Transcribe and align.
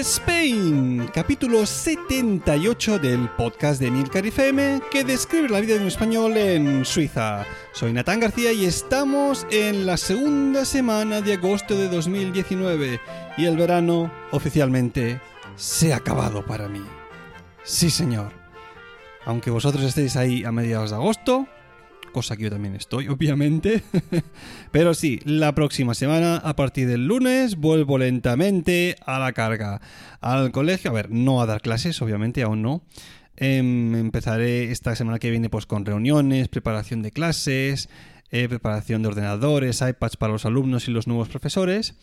Spain, 0.00 1.08
capítulo 1.14 1.64
78 1.64 2.98
del 2.98 3.30
podcast 3.30 3.80
de 3.80 3.90
Milcar 3.90 4.26
FM 4.26 4.82
que 4.90 5.04
describe 5.04 5.48
la 5.48 5.60
vida 5.60 5.74
de 5.74 5.80
un 5.80 5.86
español 5.86 6.36
en 6.36 6.84
Suiza. 6.84 7.46
Soy 7.72 7.94
Natán 7.94 8.20
García 8.20 8.52
y 8.52 8.66
estamos 8.66 9.46
en 9.50 9.86
la 9.86 9.96
segunda 9.96 10.66
semana 10.66 11.22
de 11.22 11.34
agosto 11.34 11.78
de 11.78 11.88
2019 11.88 13.00
y 13.38 13.44
el 13.46 13.56
verano 13.56 14.12
oficialmente 14.32 15.18
se 15.56 15.94
ha 15.94 15.96
acabado 15.96 16.44
para 16.44 16.68
mí. 16.68 16.84
Sí, 17.64 17.88
señor. 17.88 18.32
Aunque 19.24 19.50
vosotros 19.50 19.82
estéis 19.82 20.16
ahí 20.16 20.44
a 20.44 20.52
mediados 20.52 20.90
de 20.90 20.96
agosto, 20.96 21.46
cosa 22.16 22.34
que 22.34 22.44
yo 22.44 22.50
también 22.50 22.74
estoy, 22.74 23.08
obviamente. 23.10 23.82
Pero 24.72 24.94
sí, 24.94 25.20
la 25.26 25.54
próxima 25.54 25.92
semana, 25.92 26.38
a 26.38 26.56
partir 26.56 26.88
del 26.88 27.06
lunes, 27.06 27.56
vuelvo 27.56 27.98
lentamente 27.98 28.96
a 29.04 29.18
la 29.18 29.34
carga. 29.34 29.82
Al 30.22 30.50
colegio, 30.50 30.90
a 30.90 30.94
ver, 30.94 31.10
no 31.10 31.42
a 31.42 31.46
dar 31.46 31.60
clases, 31.60 32.00
obviamente, 32.00 32.42
aún 32.42 32.62
no. 32.62 32.82
Em, 33.36 33.94
empezaré 33.94 34.72
esta 34.72 34.96
semana 34.96 35.18
que 35.18 35.30
viene 35.30 35.50
pues 35.50 35.66
con 35.66 35.84
reuniones, 35.84 36.48
preparación 36.48 37.02
de 37.02 37.10
clases, 37.10 37.90
eh, 38.30 38.48
preparación 38.48 39.02
de 39.02 39.08
ordenadores, 39.08 39.82
iPads 39.82 40.16
para 40.16 40.32
los 40.32 40.46
alumnos 40.46 40.88
y 40.88 40.92
los 40.92 41.06
nuevos 41.06 41.28
profesores. 41.28 41.96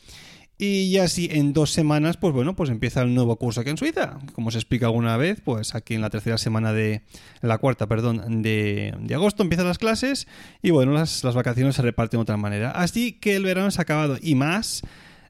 Y 0.57 0.91
ya 0.91 1.03
así 1.03 1.29
en 1.31 1.51
dos 1.51 1.71
semanas, 1.71 2.17
pues 2.17 2.33
bueno, 2.33 2.55
pues 2.55 2.69
empieza 2.69 3.01
el 3.01 3.13
nuevo 3.15 3.35
curso 3.37 3.61
aquí 3.61 3.71
en 3.71 3.77
Suiza. 3.77 4.19
Como 4.33 4.51
se 4.51 4.59
explica 4.59 4.85
alguna 4.85 5.17
vez, 5.17 5.41
pues 5.43 5.73
aquí 5.73 5.95
en 5.95 6.01
la 6.01 6.11
tercera 6.11 6.37
semana 6.37 6.73
de, 6.73 7.01
la 7.41 7.57
cuarta, 7.57 7.87
perdón, 7.87 8.43
de, 8.43 8.93
agosto 9.13 9.41
empiezan 9.41 9.67
las 9.67 9.79
clases 9.79 10.27
y 10.61 10.69
bueno, 10.69 10.91
las, 10.91 11.23
vacaciones 11.23 11.75
se 11.75 11.81
reparten 11.81 12.19
de 12.19 12.21
otra 12.21 12.37
manera. 12.37 12.71
Así 12.71 13.13
que 13.13 13.35
el 13.35 13.43
verano 13.43 13.71
se 13.71 13.81
ha 13.81 13.83
acabado 13.83 14.17
y 14.21 14.35
más, 14.35 14.83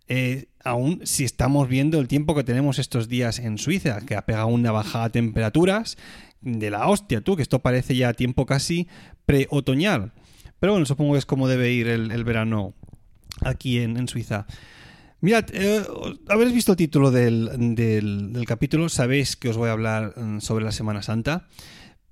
eh, 0.09 0.47
aún 0.63 0.99
si 1.05 1.23
estamos 1.23 1.69
viendo 1.69 1.99
el 1.99 2.09
tiempo 2.09 2.35
que 2.35 2.43
tenemos 2.43 2.77
estos 2.77 3.07
días 3.07 3.39
en 3.39 3.57
Suiza, 3.57 4.01
que 4.01 4.15
ha 4.15 4.25
pegado 4.25 4.47
una 4.47 4.71
bajada 4.71 5.05
de 5.05 5.11
temperaturas 5.11 5.97
de 6.41 6.69
la 6.69 6.89
hostia, 6.89 7.21
tú, 7.21 7.37
que 7.37 7.43
esto 7.43 7.59
parece 7.59 7.95
ya 7.95 8.13
tiempo 8.13 8.45
casi 8.45 8.89
pre-otoñal. 9.25 10.11
Pero 10.59 10.73
bueno, 10.73 10.85
supongo 10.85 11.13
que 11.13 11.19
es 11.19 11.25
como 11.25 11.47
debe 11.47 11.71
ir 11.71 11.87
el, 11.87 12.23
verano 12.25 12.73
aquí 13.41 13.79
en, 13.79 13.95
en 13.95 14.09
Suiza. 14.09 14.45
Mirad, 15.23 15.45
eh, 15.53 15.81
habéis 16.27 16.51
visto 16.51 16.73
el 16.73 16.77
título 16.77 17.09
del, 17.09 18.43
capítulo, 18.45 18.89
sabéis 18.89 19.37
que 19.37 19.47
os 19.47 19.55
voy 19.55 19.69
a 19.69 19.71
hablar 19.71 20.19
mm, 20.19 20.41
sobre 20.41 20.65
la 20.65 20.73
Semana 20.73 21.01
Santa, 21.01 21.47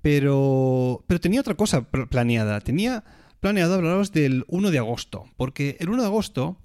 pero, 0.00 1.04
pero 1.06 1.20
tenía 1.20 1.42
otra 1.42 1.54
cosa 1.54 1.82
planeada. 1.82 2.58
Tenía 2.62 3.04
planeado 3.38 3.74
hablaros 3.74 4.12
del 4.12 4.46
1 4.48 4.70
de 4.70 4.78
agosto, 4.78 5.26
porque 5.36 5.76
el 5.80 5.90
1 5.90 6.00
de 6.00 6.08
agosto 6.08 6.56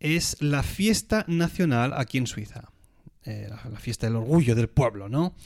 es 0.00 0.36
la 0.42 0.64
fiesta 0.64 1.24
nacional 1.28 1.92
aquí 1.96 2.18
en 2.18 2.26
Suiza. 2.26 2.72
Eh, 3.24 3.46
la, 3.48 3.78
fiesta 3.78 4.08
del 4.08 4.16
orgullo 4.16 4.56
del 4.56 4.68
pueblo, 4.68 5.08
¿no? 5.08 5.36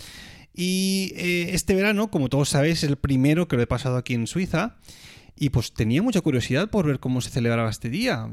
Y 0.55 1.13
eh, 1.15 1.51
este 1.53 1.75
verano, 1.75 2.11
como 2.11 2.31
todos 2.31 2.49
sabéis, 2.49 2.85
es 2.85 2.89
el 2.89 2.97
primero 2.97 3.49
que 3.49 3.57
lo 3.57 3.63
he 3.65 3.67
pasado 3.67 3.99
aquí 3.99 4.15
en 4.15 4.27
Suiza. 4.27 4.79
Y 5.41 5.51
pues 5.51 5.73
tenía 5.73 6.03
mucha 6.03 6.21
curiosidad 6.21 6.69
por 6.69 6.87
ver 6.87 6.99
cómo 6.99 7.21
se 7.21 7.31
celebraba 7.31 7.71
este 7.71 7.89
día, 7.89 8.29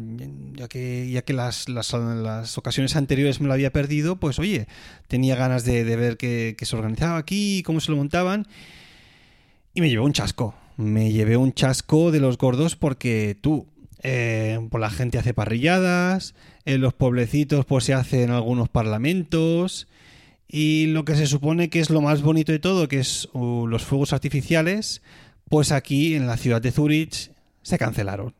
ya 0.53 0.67
que, 0.67 1.07
ya 1.11 1.21
que 1.21 1.33
las, 1.33 1.69
las, 1.69 2.57
ocasiones 2.57 2.95
anteriores 2.95 3.39
me 3.39 3.47
lo 3.47 3.53
había 3.53 3.71
perdido, 3.71 4.15
pues 4.15 4.39
oye, 4.39 4.67
tenía 5.07 5.35
ganas 5.35 5.65
de, 5.65 5.83
ver 5.83 6.17
qué, 6.17 6.55
se 6.59 6.75
organizaba 6.75 7.17
aquí, 7.17 7.61
cómo 7.63 7.79
se 7.79 7.91
lo 7.91 7.97
montaban, 7.97 8.47
y 9.75 9.81
me 9.81 9.89
llevé 9.89 10.01
un 10.01 10.13
chasco, 10.13 10.55
me 10.77 11.11
llevé 11.11 11.37
un 11.37 11.53
chasco 11.53 12.09
de 12.09 12.19
los 12.19 12.39
gordos 12.39 12.75
porque 12.75 13.37
tú, 13.39 13.67
eh, 14.01 14.59
pues 14.71 14.81
la 14.81 14.89
gente 14.89 15.19
hace 15.19 15.35
parrilladas, 15.35 16.33
en 16.65 16.81
los 16.81 16.95
pueblecitos 16.95 17.65
pues 17.65 17.83
se 17.83 17.93
hacen 17.93 18.31
algunos 18.31 18.67
parlamentos, 18.67 19.87
y 20.47 20.87
lo 20.87 21.05
que 21.05 21.15
se 21.15 21.27
supone 21.27 21.69
que 21.69 21.79
es 21.79 21.91
lo 21.91 22.01
más 22.01 22.23
bonito 22.23 22.51
de 22.51 22.59
todo, 22.59 22.87
que 22.87 22.99
es 22.99 23.29
uh, 23.33 23.67
los 23.67 23.83
fuegos 23.83 24.13
artificiales, 24.13 25.03
pues 25.49 25.71
aquí 25.71 26.15
en 26.15 26.27
la 26.27 26.37
ciudad 26.37 26.61
de 26.61 26.71
Zurich 26.71 27.31
se 27.61 27.77
cancelaron. 27.77 28.33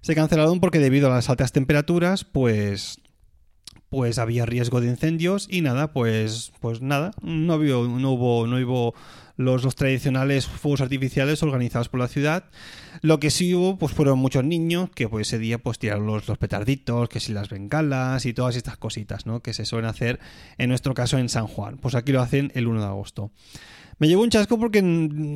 Se 0.00 0.14
cancelaron 0.14 0.60
porque 0.60 0.78
debido 0.78 1.06
a 1.08 1.14
las 1.14 1.30
altas 1.30 1.52
temperaturas, 1.52 2.24
pues 2.24 2.98
pues 3.88 4.18
había 4.18 4.46
riesgo 4.46 4.80
de 4.80 4.88
incendios 4.88 5.46
y 5.50 5.60
nada, 5.60 5.92
pues 5.92 6.52
pues 6.60 6.80
nada, 6.80 7.10
no, 7.20 7.52
había, 7.52 7.74
no 7.74 8.12
hubo 8.12 8.46
no 8.46 8.56
hubo 8.56 8.94
los, 9.36 9.74
tradicionales 9.74 10.46
fuegos 10.46 10.80
artificiales 10.80 11.42
organizados 11.42 11.88
por 11.88 12.00
la 12.00 12.08
ciudad. 12.08 12.44
Lo 13.00 13.20
que 13.20 13.30
sí 13.30 13.54
hubo, 13.54 13.78
pues 13.78 13.92
fueron 13.92 14.18
muchos 14.18 14.44
niños 14.44 14.90
que 14.94 15.08
pues 15.08 15.28
ese 15.28 15.38
día 15.38 15.58
pues 15.58 15.78
tiraron 15.78 16.06
los, 16.06 16.28
los 16.28 16.38
petarditos, 16.38 17.08
que 17.08 17.20
si 17.20 17.32
las 17.32 17.48
bengalas 17.48 18.26
y 18.26 18.32
todas 18.32 18.56
estas 18.56 18.76
cositas, 18.76 19.26
¿no? 19.26 19.40
Que 19.40 19.52
se 19.52 19.64
suelen 19.64 19.88
hacer 19.88 20.20
en 20.58 20.68
nuestro 20.68 20.94
caso 20.94 21.18
en 21.18 21.28
San 21.28 21.46
Juan. 21.46 21.78
Pues 21.78 21.94
aquí 21.94 22.12
lo 22.12 22.20
hacen 22.20 22.52
el 22.54 22.66
1 22.66 22.80
de 22.80 22.86
agosto. 22.86 23.30
Me 24.02 24.08
llevó 24.08 24.24
un 24.24 24.30
chasco 24.30 24.58
porque 24.58 24.80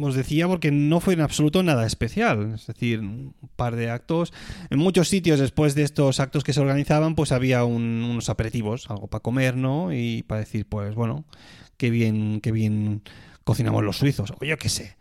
os 0.02 0.16
decía 0.16 0.48
porque 0.48 0.72
no 0.72 0.98
fue 0.98 1.14
en 1.14 1.20
absoluto 1.20 1.62
nada 1.62 1.86
especial. 1.86 2.54
Es 2.56 2.66
decir, 2.66 2.98
un 2.98 3.32
par 3.54 3.76
de 3.76 3.90
actos. 3.90 4.32
En 4.70 4.80
muchos 4.80 5.08
sitios 5.08 5.38
después 5.38 5.76
de 5.76 5.84
estos 5.84 6.18
actos 6.18 6.42
que 6.42 6.52
se 6.52 6.58
organizaban, 6.58 7.14
pues 7.14 7.30
había 7.30 7.62
unos 7.62 8.28
aperitivos, 8.28 8.90
algo 8.90 9.06
para 9.06 9.22
comer, 9.22 9.56
¿no? 9.56 9.92
Y 9.92 10.24
para 10.24 10.40
decir, 10.40 10.66
pues 10.68 10.96
bueno, 10.96 11.24
qué 11.76 11.90
bien, 11.90 12.40
qué 12.40 12.50
bien 12.50 13.02
cocinamos 13.44 13.84
los 13.84 13.98
suizos. 13.98 14.32
O 14.40 14.44
yo 14.44 14.58
qué 14.58 14.68
sé. 14.68 14.96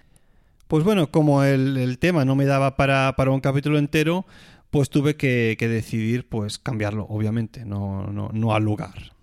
Pues 0.68 0.84
bueno, 0.84 1.09
como 1.09 1.44
el, 1.44 1.97
tema 1.97 2.24
no 2.24 2.36
me 2.36 2.46
daba 2.46 2.76
para, 2.76 3.16
un 3.32 3.42
capítulo 3.42 3.80
entero, 3.80 4.28
pues 4.70 4.92
tuve 4.92 5.16
que, 5.16 5.56
que 5.58 5.68
decidir 5.68 6.30
pues 6.30 6.59
cambiarlo, 6.59 7.08
obviamente, 7.09 7.66
no, 7.66 8.06
no, 8.12 8.30
no 8.32 8.53
al 8.53 8.62
lugar. 8.62 9.15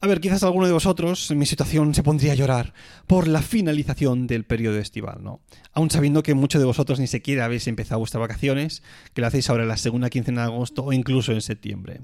A 0.00 0.06
ver, 0.06 0.20
quizás 0.20 0.44
alguno 0.44 0.66
de 0.66 0.72
vosotros 0.72 1.28
en 1.32 1.38
mi 1.38 1.46
situación 1.46 1.92
se 1.92 2.04
pondría 2.04 2.30
a 2.30 2.36
llorar 2.36 2.72
por 3.08 3.26
la 3.26 3.42
finalización 3.42 4.28
del 4.28 4.44
periodo 4.44 4.78
estival, 4.78 5.24
¿no? 5.24 5.40
Aún 5.72 5.90
sabiendo 5.90 6.22
que 6.22 6.34
muchos 6.34 6.60
de 6.60 6.66
vosotros 6.66 7.00
ni 7.00 7.08
siquiera 7.08 7.46
habéis 7.46 7.66
empezado 7.66 7.98
vuestras 7.98 8.20
vacaciones, 8.20 8.84
que 9.12 9.22
lo 9.22 9.26
hacéis 9.26 9.50
ahora 9.50 9.64
en 9.64 9.70
la 9.70 9.76
segunda 9.76 10.08
quincena 10.08 10.42
de 10.42 10.52
agosto 10.52 10.84
o 10.84 10.92
incluso 10.92 11.32
en 11.32 11.40
septiembre. 11.40 12.02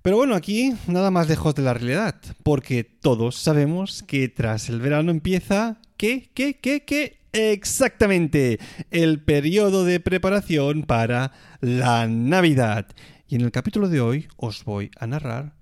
Pero 0.00 0.16
bueno, 0.16 0.34
aquí 0.34 0.72
nada 0.86 1.10
más 1.10 1.28
lejos 1.28 1.54
de 1.54 1.62
la 1.62 1.74
realidad, 1.74 2.14
porque 2.42 2.84
todos 2.84 3.36
sabemos 3.36 4.02
que 4.02 4.30
tras 4.30 4.70
el 4.70 4.80
verano 4.80 5.10
empieza... 5.10 5.76
¿Qué? 5.98 6.30
¿Qué? 6.32 6.58
¿Qué? 6.58 6.84
¿Qué? 6.84 7.18
Exactamente, 7.32 8.58
el 8.90 9.20
periodo 9.20 9.84
de 9.84 10.00
preparación 10.00 10.84
para 10.84 11.32
la 11.60 12.06
Navidad. 12.06 12.86
Y 13.28 13.34
en 13.34 13.42
el 13.42 13.50
capítulo 13.50 13.88
de 13.88 14.00
hoy 14.00 14.28
os 14.36 14.64
voy 14.64 14.90
a 14.98 15.06
narrar 15.06 15.52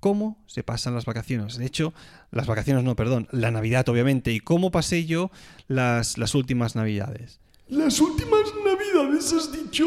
cómo 0.00 0.38
se 0.46 0.62
pasan 0.62 0.94
las 0.94 1.04
vacaciones. 1.04 1.56
De 1.58 1.66
hecho, 1.66 1.92
las 2.30 2.46
vacaciones 2.46 2.84
no, 2.84 2.96
perdón, 2.96 3.28
la 3.32 3.50
Navidad 3.50 3.88
obviamente, 3.88 4.32
y 4.32 4.40
cómo 4.40 4.70
pasé 4.70 5.06
yo 5.06 5.30
las, 5.66 6.18
las 6.18 6.34
últimas 6.34 6.76
Navidades. 6.76 7.40
¿Las 7.68 8.00
últimas 8.00 8.42
Navidades 8.64 9.32
has 9.32 9.52
dicho? 9.52 9.86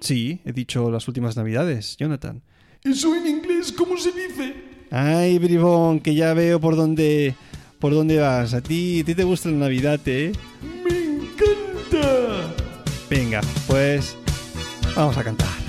Sí, 0.00 0.40
he 0.44 0.52
dicho 0.52 0.90
las 0.90 1.06
últimas 1.06 1.36
Navidades, 1.36 1.96
Jonathan. 1.98 2.42
¿Eso 2.82 3.14
en 3.14 3.26
inglés 3.26 3.72
cómo 3.72 3.96
se 3.98 4.10
dice? 4.12 4.54
Ay, 4.90 5.38
bribón, 5.38 6.00
que 6.00 6.14
ya 6.14 6.32
veo 6.32 6.58
por 6.60 6.76
dónde, 6.76 7.34
por 7.78 7.92
dónde 7.92 8.18
vas. 8.18 8.54
A 8.54 8.62
ti, 8.62 9.00
a 9.00 9.04
ti 9.04 9.14
te 9.14 9.24
gusta 9.24 9.50
la 9.50 9.56
Navidad, 9.56 10.00
¿eh? 10.06 10.32
¡Me 10.82 10.96
encanta! 10.96 12.54
Venga, 13.10 13.40
pues 13.66 14.16
vamos 14.96 15.16
a 15.18 15.24
cantar. 15.24 15.59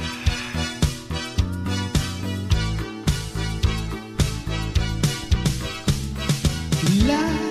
life. 7.03 7.50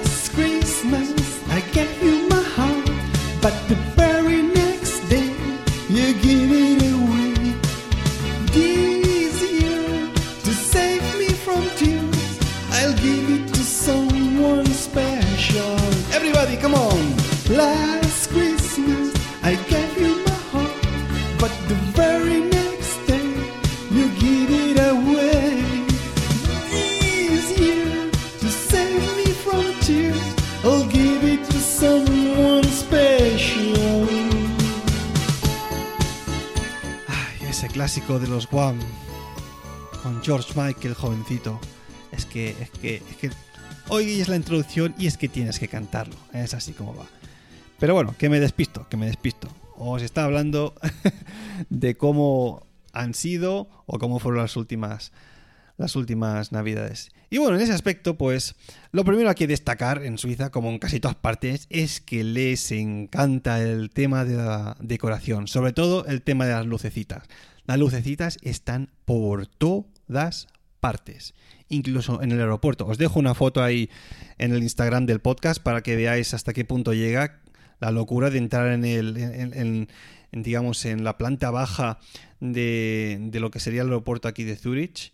George 40.80 40.88
Michael, 40.88 40.94
jovencito. 40.94 41.60
Es 42.10 42.24
que, 42.24 42.50
es 42.50 42.70
que, 42.70 42.96
es 42.96 43.16
que 43.16 43.30
hoy 43.88 44.20
es 44.20 44.28
la 44.28 44.36
introducción 44.36 44.94
y 44.98 45.06
es 45.08 45.18
que 45.18 45.28
tienes 45.28 45.58
que 45.58 45.68
cantarlo. 45.68 46.16
Es 46.32 46.54
así 46.54 46.72
como 46.72 46.96
va. 46.96 47.06
Pero 47.78 47.94
bueno, 47.94 48.14
que 48.16 48.30
me 48.30 48.40
despisto, 48.40 48.88
que 48.88 48.96
me 48.96 49.06
despisto. 49.06 49.48
Os 49.76 50.02
está 50.02 50.24
hablando 50.24 50.74
de 51.68 51.96
cómo 51.96 52.66
han 52.92 53.12
sido 53.12 53.68
o 53.84 53.98
cómo 53.98 54.18
fueron 54.18 54.40
las 54.40 54.56
últimas 54.56 55.12
las 55.76 55.96
últimas 55.96 56.52
navidades. 56.52 57.10
Y 57.30 57.38
bueno, 57.38 57.56
en 57.56 57.62
ese 57.62 57.72
aspecto, 57.72 58.18
pues 58.18 58.54
lo 58.92 59.02
primero 59.04 59.34
que 59.34 59.46
destacar 59.46 60.02
en 60.02 60.18
Suiza, 60.18 60.50
como 60.50 60.68
en 60.68 60.78
casi 60.78 61.00
todas 61.00 61.16
partes, 61.16 61.66
es 61.70 62.02
que 62.02 62.22
les 62.22 62.70
encanta 62.70 63.62
el 63.62 63.88
tema 63.88 64.26
de 64.26 64.36
la 64.36 64.76
decoración, 64.80 65.46
sobre 65.48 65.72
todo 65.72 66.04
el 66.04 66.20
tema 66.20 66.44
de 66.44 66.52
las 66.52 66.66
lucecitas. 66.66 67.22
Las 67.64 67.78
lucecitas 67.78 68.36
están 68.42 68.90
por 69.06 69.46
todas 69.46 70.48
partes, 70.80 71.34
incluso 71.68 72.22
en 72.22 72.32
el 72.32 72.40
aeropuerto. 72.40 72.86
Os 72.86 72.98
dejo 72.98 73.18
una 73.18 73.34
foto 73.34 73.62
ahí 73.62 73.90
en 74.38 74.52
el 74.52 74.62
Instagram 74.62 75.06
del 75.06 75.20
podcast 75.20 75.62
para 75.62 75.82
que 75.82 75.96
veáis 75.96 76.34
hasta 76.34 76.52
qué 76.52 76.64
punto 76.64 76.92
llega 76.94 77.40
la 77.78 77.90
locura 77.90 78.30
de 78.30 78.38
entrar 78.38 78.72
en 78.72 78.84
el, 78.84 79.16
en, 79.16 79.54
en- 79.54 79.88
digamos, 80.32 80.84
en 80.84 81.02
la 81.04 81.18
planta 81.18 81.50
baja 81.50 81.98
de, 82.40 83.30
lo 83.34 83.50
que 83.50 83.60
sería 83.60 83.82
el 83.82 83.88
aeropuerto 83.88 84.28
aquí 84.28 84.44
de 84.44 84.56
Zurich 84.56 85.12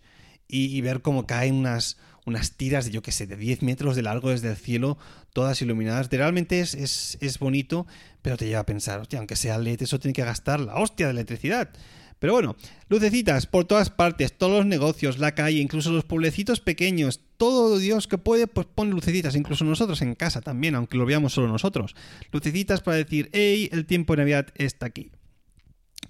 y, 0.49 0.81
ver 0.81 1.03
cómo 1.03 1.27
caen 1.27 1.55
unas, 1.55 1.97
unas 2.25 2.53
tiras 2.53 2.85
de, 2.85 2.91
yo 2.93 3.03
que 3.03 3.13
sé, 3.13 3.27
de 3.27 3.37
10 3.37 3.63
metros 3.63 3.97
de 3.97 4.03
largo 4.03 4.31
desde 4.31 4.51
el 4.51 4.57
cielo, 4.57 4.97
todas 5.33 5.61
iluminadas. 5.63 6.09
Realmente 6.11 6.61
es, 6.61 6.75
es, 6.75 7.19
es 7.21 7.39
bonito, 7.39 7.87
pero 8.23 8.37
te 8.37 8.47
lleva 8.47 8.61
a 8.61 8.67
pensar, 8.67 9.01
hostia, 9.01 9.19
aunque 9.19 9.37
sea 9.37 9.59
LED, 9.59 9.83
eso 9.83 9.99
tiene 9.99 10.13
que 10.13 10.25
gastar 10.25 10.61
la 10.61 10.77
hostia 10.77 11.07
de 11.07 11.13
electricidad. 11.13 11.71
Pero 12.19 12.33
bueno, 12.33 12.57
lucecitas 12.89 13.47
por 13.47 13.67
todas 13.67 13.91
partes, 13.91 14.37
todos 14.37 14.53
los 14.53 14.67
negocios, 14.67 15.19
la 15.19 15.35
calle, 15.35 15.59
incluso 15.59 15.93
los 15.93 16.05
pueblecitos 16.05 16.61
pequeños, 16.61 17.21
todo 17.37 17.79
Dios 17.79 18.07
que 18.07 18.17
puede, 18.17 18.47
pues 18.47 18.67
pone 18.75 18.93
lucecitas, 18.93 19.37
incluso 19.37 19.65
nosotros 19.65 20.01
en 20.01 20.15
casa 20.15 20.41
también, 20.41 20.75
aunque 20.75 20.97
lo 20.97 21.05
veamos 21.05 21.35
solo 21.35 21.49
nosotros. 21.49 21.95
Lucecitas 22.33 22.81
para 22.81 22.97
decir, 22.97 23.29
hey, 23.33 23.69
el 23.71 23.85
tiempo 23.85 24.15
de 24.15 24.23
Navidad 24.23 24.47
está 24.55 24.87
aquí. 24.87 25.11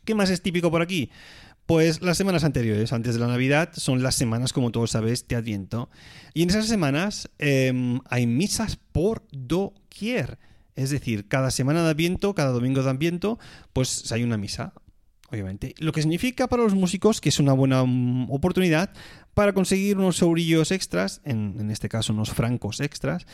¿Qué 0.04 0.14
más 0.14 0.30
es 0.30 0.42
típico 0.42 0.70
por 0.70 0.82
aquí? 0.82 1.10
Pues 1.66 2.00
las 2.00 2.16
semanas 2.16 2.44
anteriores, 2.44 2.92
antes 2.92 3.14
de 3.14 3.20
la 3.20 3.26
Navidad, 3.26 3.70
son 3.74 4.00
las 4.04 4.14
semanas, 4.14 4.52
como 4.52 4.70
todos 4.70 4.92
sabéis, 4.92 5.26
de 5.26 5.34
Adviento. 5.34 5.90
Y 6.32 6.44
en 6.44 6.50
esas 6.50 6.68
semanas 6.68 7.28
em, 7.38 7.98
hay 8.08 8.28
misas 8.28 8.78
por 8.92 9.26
doquier. 9.32 10.38
Es 10.76 10.90
decir, 10.90 11.26
cada 11.26 11.50
semana 11.50 11.82
de 11.82 11.90
Adviento, 11.90 12.36
cada 12.36 12.52
domingo 12.52 12.84
de 12.84 12.90
Adviento, 12.90 13.40
pues 13.72 14.12
hay 14.12 14.22
una 14.22 14.36
misa, 14.36 14.74
obviamente. 15.30 15.74
Lo 15.78 15.92
que 15.92 16.02
significa 16.02 16.48
para 16.48 16.62
los 16.62 16.74
músicos 16.74 17.20
que 17.20 17.28
es 17.28 17.38
una 17.38 17.52
buena 17.52 17.84
mm, 17.84 18.30
oportunidad 18.30 18.90
para 19.34 19.52
conseguir 19.52 19.98
unos 19.98 20.22
eurillos 20.22 20.70
extras, 20.70 21.20
en, 21.24 21.56
en 21.58 21.70
este 21.70 21.88
caso 21.88 22.12
unos 22.12 22.30
francos 22.30 22.80
extras, 22.80 23.26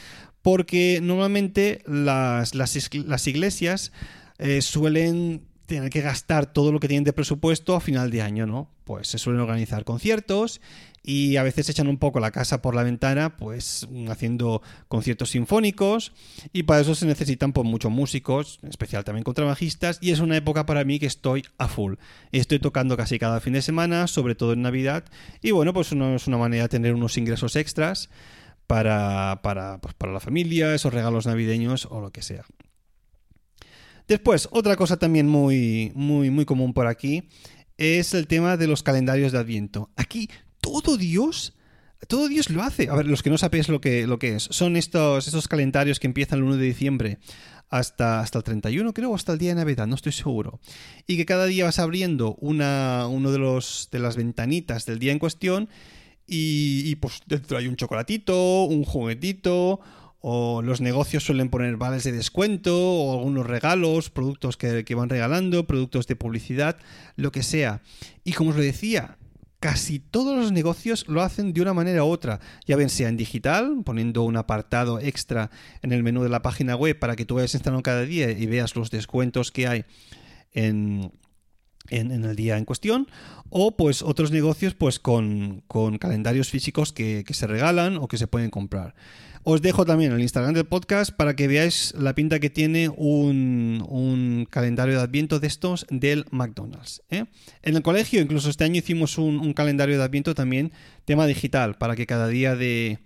porque 0.42 1.00
normalmente 1.02 1.82
las, 1.86 2.54
las, 2.54 3.26
iglesias 3.28 3.92
eh, 4.38 4.60
suelen 4.62 5.42
tener 5.66 5.90
que 5.90 6.00
gastar 6.00 6.52
todo 6.52 6.72
lo 6.72 6.80
que 6.80 6.88
tienen 6.88 7.04
de 7.04 7.12
presupuesto 7.12 7.74
a 7.74 7.80
final 7.80 8.10
de 8.10 8.22
año, 8.22 8.46
¿no? 8.46 8.68
Pues 8.84 9.08
se 9.08 9.18
suelen 9.18 9.40
organizar 9.40 9.84
conciertos 9.84 10.60
y 11.02 11.36
a 11.36 11.42
veces 11.42 11.68
echan 11.68 11.88
un 11.88 11.98
poco 11.98 12.20
la 12.20 12.30
casa 12.30 12.62
por 12.62 12.74
la 12.74 12.82
ventana, 12.82 13.36
pues 13.36 13.86
mm, 13.90 14.10
haciendo 14.10 14.62
conciertos 14.88 15.30
sinfónicos 15.30 16.12
y 16.52 16.64
para 16.64 16.80
eso 16.80 16.94
se 16.94 17.06
necesitan 17.06 17.52
pues 17.52 17.66
muchos 17.66 17.90
músicos, 17.90 18.58
en 18.62 18.70
especial 18.70 19.04
también 19.04 19.24
contrabajistas 19.24 19.98
y 20.00 20.12
es 20.12 20.20
una 20.20 20.36
época 20.36 20.66
para 20.66 20.84
mí 20.84 20.98
que 20.98 21.06
estoy 21.06 21.44
a 21.58 21.68
full. 21.68 21.94
Estoy 22.32 22.58
tocando 22.58 22.96
casi 22.96 23.18
cada 23.18 23.40
fin 23.40 23.54
de 23.54 23.62
semana, 23.62 24.06
sobre 24.06 24.34
todo 24.34 24.52
en 24.52 24.62
Navidad 24.62 25.04
y 25.40 25.50
bueno, 25.52 25.72
pues 25.72 25.92
es 25.92 26.26
una 26.26 26.38
manera 26.38 26.64
de 26.64 26.68
tener 26.68 26.94
unos 26.94 27.16
ingresos 27.16 27.56
extras 27.56 28.10
para, 28.66 29.40
para, 29.42 29.78
pues, 29.78 29.94
para 29.94 30.12
la 30.12 30.20
familia, 30.20 30.74
esos 30.74 30.94
regalos 30.94 31.26
navideños 31.26 31.86
o 31.90 32.00
lo 32.00 32.10
que 32.10 32.22
sea. 32.22 32.44
Después, 34.12 34.46
otra 34.52 34.76
cosa 34.76 34.98
también 34.98 35.26
muy, 35.26 35.90
muy, 35.94 36.28
muy 36.28 36.44
común 36.44 36.74
por 36.74 36.86
aquí 36.86 37.30
es 37.78 38.12
el 38.12 38.26
tema 38.26 38.58
de 38.58 38.66
los 38.66 38.82
calendarios 38.82 39.32
de 39.32 39.38
Adviento. 39.38 39.88
Aquí 39.96 40.28
todo 40.60 40.98
Dios, 40.98 41.54
todo 42.08 42.28
Dios 42.28 42.50
lo 42.50 42.62
hace. 42.62 42.90
A 42.90 42.94
ver, 42.94 43.06
los 43.06 43.22
que 43.22 43.30
no 43.30 43.38
sabéis 43.38 43.70
lo 43.70 43.80
que, 43.80 44.06
lo 44.06 44.18
que 44.18 44.36
es, 44.36 44.48
son 44.50 44.76
estos, 44.76 45.28
estos 45.28 45.48
calendarios 45.48 45.98
que 45.98 46.08
empiezan 46.08 46.40
el 46.40 46.44
1 46.44 46.56
de 46.58 46.66
diciembre 46.66 47.20
hasta, 47.70 48.20
hasta 48.20 48.36
el 48.36 48.44
31, 48.44 48.92
creo, 48.92 49.12
o 49.12 49.14
hasta 49.14 49.32
el 49.32 49.38
día 49.38 49.48
de 49.48 49.54
Navidad, 49.54 49.86
no 49.86 49.94
estoy 49.94 50.12
seguro. 50.12 50.60
Y 51.06 51.16
que 51.16 51.24
cada 51.24 51.46
día 51.46 51.64
vas 51.64 51.78
abriendo 51.78 52.34
una, 52.34 53.06
uno 53.08 53.32
de, 53.32 53.38
los, 53.38 53.88
de 53.92 53.98
las 53.98 54.16
ventanitas 54.16 54.84
del 54.84 54.98
día 54.98 55.12
en 55.12 55.20
cuestión 55.20 55.70
y, 56.26 56.82
y, 56.84 56.96
pues 56.96 57.22
dentro 57.26 57.56
hay 57.56 57.66
un 57.66 57.76
chocolatito, 57.76 58.64
un 58.64 58.84
juguetito, 58.84 59.80
o 60.22 60.62
los 60.62 60.80
negocios 60.80 61.24
suelen 61.24 61.50
poner 61.50 61.76
vales 61.76 62.04
de 62.04 62.12
descuento, 62.12 62.78
o 62.80 63.18
algunos 63.18 63.44
regalos, 63.44 64.08
productos 64.08 64.56
que, 64.56 64.94
van 64.94 65.08
regalando, 65.08 65.66
productos 65.66 66.06
de 66.06 66.14
publicidad, 66.14 66.76
lo 67.16 67.32
que 67.32 67.42
sea. 67.42 67.82
Y 68.22 68.32
como 68.32 68.50
os 68.50 68.56
lo 68.56 68.62
decía, 68.62 69.18
casi 69.58 69.98
todos 69.98 70.38
los 70.38 70.52
negocios 70.52 71.06
lo 71.08 71.22
hacen 71.22 71.52
de 71.52 71.60
una 71.60 71.74
manera 71.74 72.04
u 72.04 72.08
otra, 72.08 72.38
ya 72.64 72.76
bien 72.76 72.88
sea 72.88 73.08
en 73.08 73.16
digital, 73.16 73.82
poniendo 73.84 74.22
un 74.22 74.36
apartado 74.36 75.00
extra 75.00 75.50
en 75.82 75.90
el 75.90 76.04
menú 76.04 76.22
de 76.22 76.28
la 76.28 76.40
página 76.40 76.76
web 76.76 76.96
para 76.96 77.16
que 77.16 77.24
tú 77.24 77.34
vayas 77.34 77.54
instalando 77.54 77.82
cada 77.82 78.02
día 78.02 78.30
y 78.30 78.46
veas 78.46 78.76
los 78.76 78.92
descuentos 78.92 79.50
que 79.50 79.66
hay 79.66 79.84
en, 80.52 81.10
en, 81.90 82.10
el 82.10 82.36
día 82.36 82.58
en 82.58 82.64
cuestión, 82.64 83.08
o 83.50 83.76
pues 83.76 84.02
otros 84.02 84.30
negocios 84.30 84.74
pues 84.74 84.98
con, 84.98 85.62
con 85.68 85.98
calendarios 85.98 86.48
físicos 86.48 86.92
que, 86.92 87.24
que 87.26 87.34
se 87.34 87.46
regalan 87.46 87.96
o 87.96 88.08
que 88.08 88.18
se 88.18 88.26
pueden 88.26 88.50
comprar. 88.50 88.94
Os 89.44 89.60
dejo 89.60 89.84
también 89.84 90.12
el 90.12 90.20
Instagram 90.20 90.54
del 90.54 90.66
podcast 90.66 91.10
para 91.10 91.34
que 91.34 91.48
veáis 91.48 91.94
la 91.98 92.14
pinta 92.14 92.38
que 92.38 92.48
tiene 92.48 92.88
un, 92.88 93.84
un 93.88 94.46
calendario 94.48 94.94
de 94.94 95.02
Adviento 95.02 95.40
de 95.40 95.48
estos 95.48 95.84
del 95.90 96.26
McDonald's. 96.30 97.02
¿eh? 97.10 97.24
En 97.62 97.74
el 97.74 97.82
colegio, 97.82 98.20
incluso 98.20 98.50
este 98.50 98.62
año 98.62 98.76
hicimos 98.76 99.18
un, 99.18 99.52
calendario 99.52 99.98
de 99.98 100.04
Adviento 100.04 100.36
también, 100.36 100.70
tema 101.04 101.26
digital, 101.26 101.74
para 101.74 101.96
que 101.96 102.06
cada 102.06 102.28
día 102.28 102.54
de, 102.54 103.00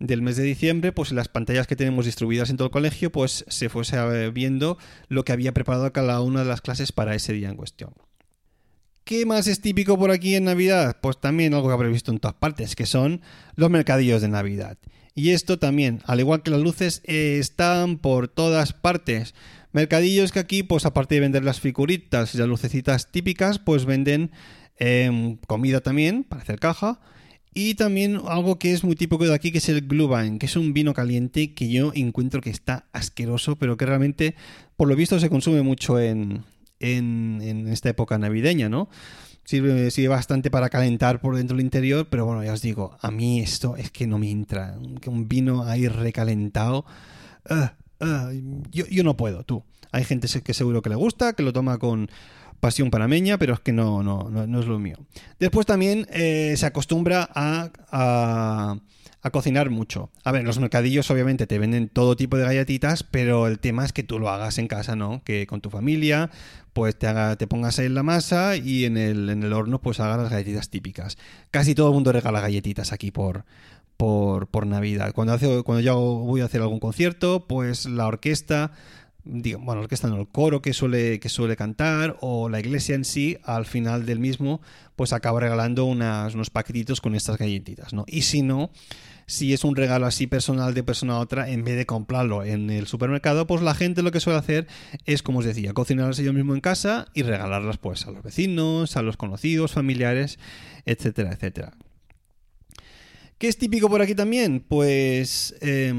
del 0.00 0.20
mes 0.20 0.36
de 0.36 0.42
diciembre, 0.42 0.90
pues 0.90 1.12
las 1.12 1.28
pantallas 1.28 1.68
que 1.68 1.76
tenemos 1.76 2.06
distribuidas 2.06 2.50
en 2.50 2.56
todo 2.56 2.66
el 2.66 2.72
colegio, 2.72 3.12
pues 3.12 3.44
se 3.46 3.68
fuese 3.68 3.98
eh, 3.98 4.30
viendo 4.30 4.78
lo 5.06 5.24
que 5.24 5.30
había 5.30 5.54
preparado 5.54 5.92
cada 5.92 6.20
una 6.22 6.40
de 6.40 6.48
las 6.48 6.60
clases 6.60 6.90
para 6.90 7.14
ese 7.14 7.32
día 7.32 7.50
en 7.50 7.56
cuestión. 7.56 7.92
¿Qué 9.08 9.24
más 9.24 9.46
es 9.46 9.62
típico 9.62 9.98
por 9.98 10.10
aquí 10.10 10.34
en 10.34 10.44
Navidad? 10.44 10.98
Pues 11.00 11.18
también 11.18 11.54
algo 11.54 11.68
que 11.68 11.72
habréis 11.72 11.94
visto 11.94 12.12
en 12.12 12.18
todas 12.18 12.36
partes, 12.36 12.76
que 12.76 12.84
son 12.84 13.22
los 13.56 13.70
mercadillos 13.70 14.20
de 14.20 14.28
Navidad. 14.28 14.76
Y 15.14 15.30
esto 15.30 15.58
también, 15.58 16.02
al 16.04 16.20
igual 16.20 16.42
que 16.42 16.50
las 16.50 16.60
luces, 16.60 17.00
están 17.04 17.96
por 17.96 18.28
todas 18.28 18.74
partes. 18.74 19.34
Mercadillos 19.72 20.30
que 20.30 20.40
aquí, 20.40 20.62
pues 20.62 20.84
aparte 20.84 21.14
de 21.14 21.22
vender 21.22 21.42
las 21.42 21.58
figuritas 21.58 22.34
y 22.34 22.38
las 22.38 22.48
lucecitas 22.48 23.10
típicas, 23.10 23.58
pues 23.58 23.86
venden 23.86 24.30
eh, 24.78 25.38
comida 25.46 25.80
también 25.80 26.22
para 26.22 26.42
hacer 26.42 26.58
caja. 26.58 27.00
Y 27.54 27.76
también 27.76 28.20
algo 28.28 28.58
que 28.58 28.74
es 28.74 28.84
muy 28.84 28.94
típico 28.94 29.24
de 29.24 29.34
aquí, 29.34 29.52
que 29.52 29.56
es 29.56 29.70
el 29.70 29.88
Glühwein, 29.88 30.38
que 30.38 30.44
es 30.44 30.56
un 30.56 30.74
vino 30.74 30.92
caliente 30.92 31.54
que 31.54 31.70
yo 31.70 31.92
encuentro 31.94 32.42
que 32.42 32.50
está 32.50 32.84
asqueroso, 32.92 33.56
pero 33.56 33.78
que 33.78 33.86
realmente, 33.86 34.34
por 34.76 34.86
lo 34.86 34.94
visto, 34.94 35.18
se 35.18 35.30
consume 35.30 35.62
mucho 35.62 35.98
en, 35.98 36.44
en, 36.80 37.68
esta 37.68 37.88
época 37.90 38.18
navideña, 38.18 38.68
¿no? 38.68 38.88
Sirve, 39.44 40.08
bastante 40.08 40.50
para 40.50 40.68
calentar 40.68 41.20
por 41.20 41.36
dentro 41.36 41.56
del 41.56 41.64
interior, 41.64 42.06
pero 42.10 42.26
bueno, 42.26 42.44
ya 42.44 42.52
os 42.52 42.60
digo, 42.60 42.98
a 43.00 43.10
mí 43.10 43.40
esto 43.40 43.76
es 43.76 43.90
que 43.90 44.06
no 44.06 44.18
me 44.18 44.30
entra. 44.30 44.76
Un 45.06 45.26
vino 45.26 45.64
ahí 45.64 45.88
recalentado. 45.88 46.84
Uh, 47.48 48.04
uh, 48.04 48.62
yo, 48.70 49.04
no 49.04 49.16
puedo, 49.16 49.44
tú. 49.44 49.64
Hay 49.90 50.04
gente 50.04 50.28
que 50.42 50.52
seguro 50.52 50.82
que 50.82 50.90
le 50.90 50.96
gusta, 50.96 51.32
que 51.32 51.42
lo 51.42 51.54
toma 51.54 51.78
con 51.78 52.10
pasión 52.60 52.90
panameña, 52.90 53.38
pero 53.38 53.54
es 53.54 53.60
que 53.60 53.72
no, 53.72 54.02
no, 54.02 54.28
no, 54.28 54.60
es 54.60 54.66
lo 54.66 54.78
mío. 54.78 54.96
Después 55.38 55.64
también 55.64 56.06
eh, 56.10 56.54
se 56.56 56.66
acostumbra 56.66 57.28
a, 57.34 58.76
a, 59.22 59.30
cocinar 59.30 59.70
mucho. 59.70 60.10
A 60.24 60.32
ver, 60.32 60.44
los 60.44 60.58
mercadillos 60.58 61.10
obviamente 61.10 61.46
te 61.46 61.58
venden 61.58 61.88
todo 61.88 62.16
tipo 62.16 62.36
de 62.36 62.44
galletitas, 62.44 63.02
pero 63.02 63.46
el 63.46 63.58
tema 63.58 63.84
es 63.84 63.92
que 63.92 64.02
tú 64.02 64.18
lo 64.18 64.30
hagas 64.30 64.58
en 64.58 64.68
casa, 64.68 64.96
¿no? 64.96 65.22
Que 65.24 65.46
con 65.46 65.60
tu 65.60 65.70
familia, 65.70 66.30
pues 66.72 66.98
te, 66.98 67.06
haga, 67.06 67.36
te 67.36 67.46
pongas 67.46 67.78
en 67.78 67.94
la 67.94 68.02
masa 68.02 68.56
y 68.56 68.84
en 68.84 68.96
el, 68.96 69.30
en 69.30 69.42
el 69.42 69.52
horno 69.52 69.80
pues 69.80 70.00
hagas 70.00 70.18
las 70.18 70.30
galletitas 70.30 70.70
típicas. 70.70 71.18
Casi 71.50 71.74
todo 71.74 71.88
el 71.88 71.94
mundo 71.94 72.12
regala 72.12 72.40
galletitas 72.40 72.92
aquí 72.92 73.10
por, 73.10 73.44
por, 73.98 74.46
por 74.46 74.66
Navidad. 74.66 75.12
Cuando, 75.12 75.34
hace, 75.34 75.62
cuando 75.64 75.80
yo 75.80 75.98
voy 75.98 76.40
a 76.40 76.44
hacer 76.44 76.62
algún 76.62 76.80
concierto, 76.80 77.46
pues 77.46 77.84
la 77.86 78.06
orquesta 78.06 78.72
digo, 79.28 79.58
bueno, 79.58 79.76
la 79.76 79.82
orquesta 79.82 80.08
no, 80.08 80.18
el 80.18 80.26
coro 80.28 80.62
que 80.62 80.72
suele, 80.72 81.20
que 81.20 81.28
suele 81.28 81.54
cantar 81.54 82.16
o 82.20 82.48
la 82.48 82.60
iglesia 82.60 82.94
en 82.94 83.04
sí, 83.04 83.38
al 83.44 83.66
final 83.66 84.06
del 84.06 84.18
mismo, 84.18 84.60
pues 84.96 85.12
acaba 85.12 85.40
regalando 85.40 85.84
unas, 85.84 86.34
unos 86.34 86.50
paquetitos 86.50 87.00
con 87.00 87.14
estas 87.14 87.36
galletitas, 87.36 87.92
¿no? 87.92 88.04
Y 88.08 88.22
si 88.22 88.42
no, 88.42 88.70
si 89.26 89.52
es 89.52 89.62
un 89.64 89.76
regalo 89.76 90.06
así 90.06 90.26
personal 90.26 90.72
de 90.72 90.82
persona 90.82 91.14
a 91.14 91.18
otra, 91.18 91.50
en 91.50 91.62
vez 91.62 91.76
de 91.76 91.84
comprarlo 91.84 92.42
en 92.42 92.70
el 92.70 92.86
supermercado, 92.86 93.46
pues 93.46 93.62
la 93.62 93.74
gente 93.74 94.02
lo 94.02 94.10
que 94.10 94.20
suele 94.20 94.38
hacer 94.38 94.66
es, 95.04 95.22
como 95.22 95.40
os 95.40 95.44
decía, 95.44 95.74
cocinarlas 95.74 96.18
ellos 96.18 96.34
mismos 96.34 96.56
en 96.56 96.62
casa 96.62 97.06
y 97.12 97.22
regalarlas 97.22 97.76
pues 97.76 98.06
a 98.06 98.10
los 98.10 98.22
vecinos, 98.22 98.96
a 98.96 99.02
los 99.02 99.18
conocidos, 99.18 99.72
familiares, 99.72 100.38
etcétera, 100.86 101.32
etcétera. 101.32 101.74
¿Qué 103.38 103.46
es 103.46 103.56
típico 103.56 103.88
por 103.88 104.02
aquí 104.02 104.16
también? 104.16 104.58
Pues 104.58 105.54
eh, 105.60 105.94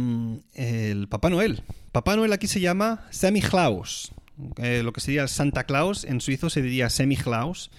el 0.56 1.08
Papá 1.08 1.30
Noel. 1.30 1.64
Papá 1.94 2.18
Noel 2.18 2.34
aquí 2.34 2.48
se 2.48 2.60
llama 2.60 3.08
Semi-Claus. 3.12 4.12
Eh, 4.58 4.82
lo 4.84 4.92
que 4.92 5.00
sería 5.00 5.26
Santa 5.30 5.64
Claus, 5.64 6.04
en 6.04 6.20
suizo 6.20 6.50
se 6.50 6.62
diría 6.62 6.90
Semi-Claus. 6.90 7.72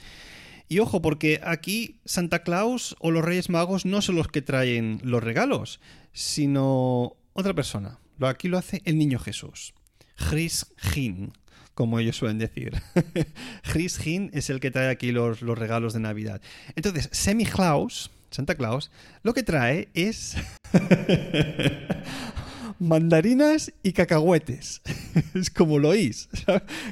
Y 0.67 0.79
ojo, 0.79 1.03
porque 1.03 1.41
aquí 1.45 2.01
Santa 2.07 2.43
Claus 2.43 2.97
o 3.01 3.11
los 3.11 3.23
Reyes 3.23 3.51
Magos 3.51 3.85
no 3.85 4.01
son 4.01 4.17
los 4.17 4.29
que 4.29 4.41
traen 4.41 4.99
los 5.03 5.23
regalos, 5.23 5.79
sino 6.15 7.17
otra 7.35 7.53
persona. 7.53 7.99
Aquí 8.21 8.49
lo 8.49 8.57
hace 8.57 8.81
el 8.87 8.97
niño 8.97 9.19
Jesús. 9.19 9.75
Chris 10.17 10.73
Hin, 10.95 11.35
como 11.75 11.99
ellos 11.99 12.17
suelen 12.17 12.39
decir. 12.39 12.81
Chris 13.71 14.07
Hin 14.07 14.31
es 14.33 14.49
el 14.49 14.59
que 14.59 14.71
trae 14.71 14.89
aquí 14.89 15.13
los, 15.13 15.43
los 15.43 15.59
regalos 15.59 15.93
de 15.93 16.01
Navidad. 16.01 16.41
Entonces, 16.77 17.11
Semi 17.13 17.45
Claus, 17.45 18.11
Santa 18.31 18.55
Claus, 18.55 18.91
lo 19.23 19.35
que 19.35 19.43
trae 19.43 19.89
es 19.95 20.37
mandarinas 22.81 23.73
y 23.83 23.93
cacahuetes. 23.93 24.81
es 25.35 25.51
como 25.51 25.79
lo 25.79 25.91
oís. 25.91 26.29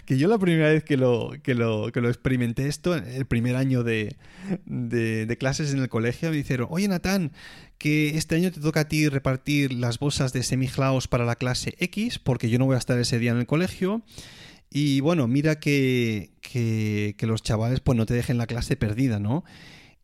Que 0.04 0.18
yo 0.18 0.28
la 0.28 0.38
primera 0.38 0.68
vez 0.68 0.84
que 0.84 0.96
lo, 0.96 1.32
que 1.42 1.54
lo, 1.54 1.90
que 1.90 2.00
lo 2.00 2.08
experimenté 2.08 2.68
esto, 2.68 2.94
el 2.94 3.26
primer 3.26 3.56
año 3.56 3.82
de, 3.82 4.14
de, 4.66 5.36
clases 5.38 5.72
en 5.72 5.80
el 5.80 5.88
colegio, 5.88 6.30
me 6.30 6.36
dijeron, 6.36 6.68
oye 6.70 6.86
Natán, 6.86 7.32
que 7.78 8.16
este 8.16 8.36
año 8.36 8.52
te 8.52 8.60
toca 8.60 8.80
a 8.80 8.88
ti 8.88 9.08
repartir 9.08 9.72
las 9.72 9.98
bolsas 9.98 10.32
de 10.32 10.42
semiclaus 10.42 11.08
para 11.08 11.24
la 11.24 11.36
clase 11.36 11.74
X, 11.78 12.18
porque 12.18 12.50
yo 12.50 12.58
no 12.58 12.66
voy 12.66 12.74
a 12.74 12.78
estar 12.78 12.98
ese 12.98 13.18
día 13.18 13.32
en 13.32 13.38
el 13.38 13.46
colegio. 13.46 14.02
Y 14.70 15.00
bueno, 15.00 15.26
mira 15.26 15.58
que, 15.58 16.32
que, 16.42 17.14
que 17.16 17.26
los 17.26 17.42
chavales 17.42 17.80
pues 17.80 17.96
no 17.96 18.04
te 18.04 18.12
dejen 18.12 18.36
la 18.36 18.46
clase 18.46 18.76
perdida, 18.76 19.18
¿no? 19.18 19.42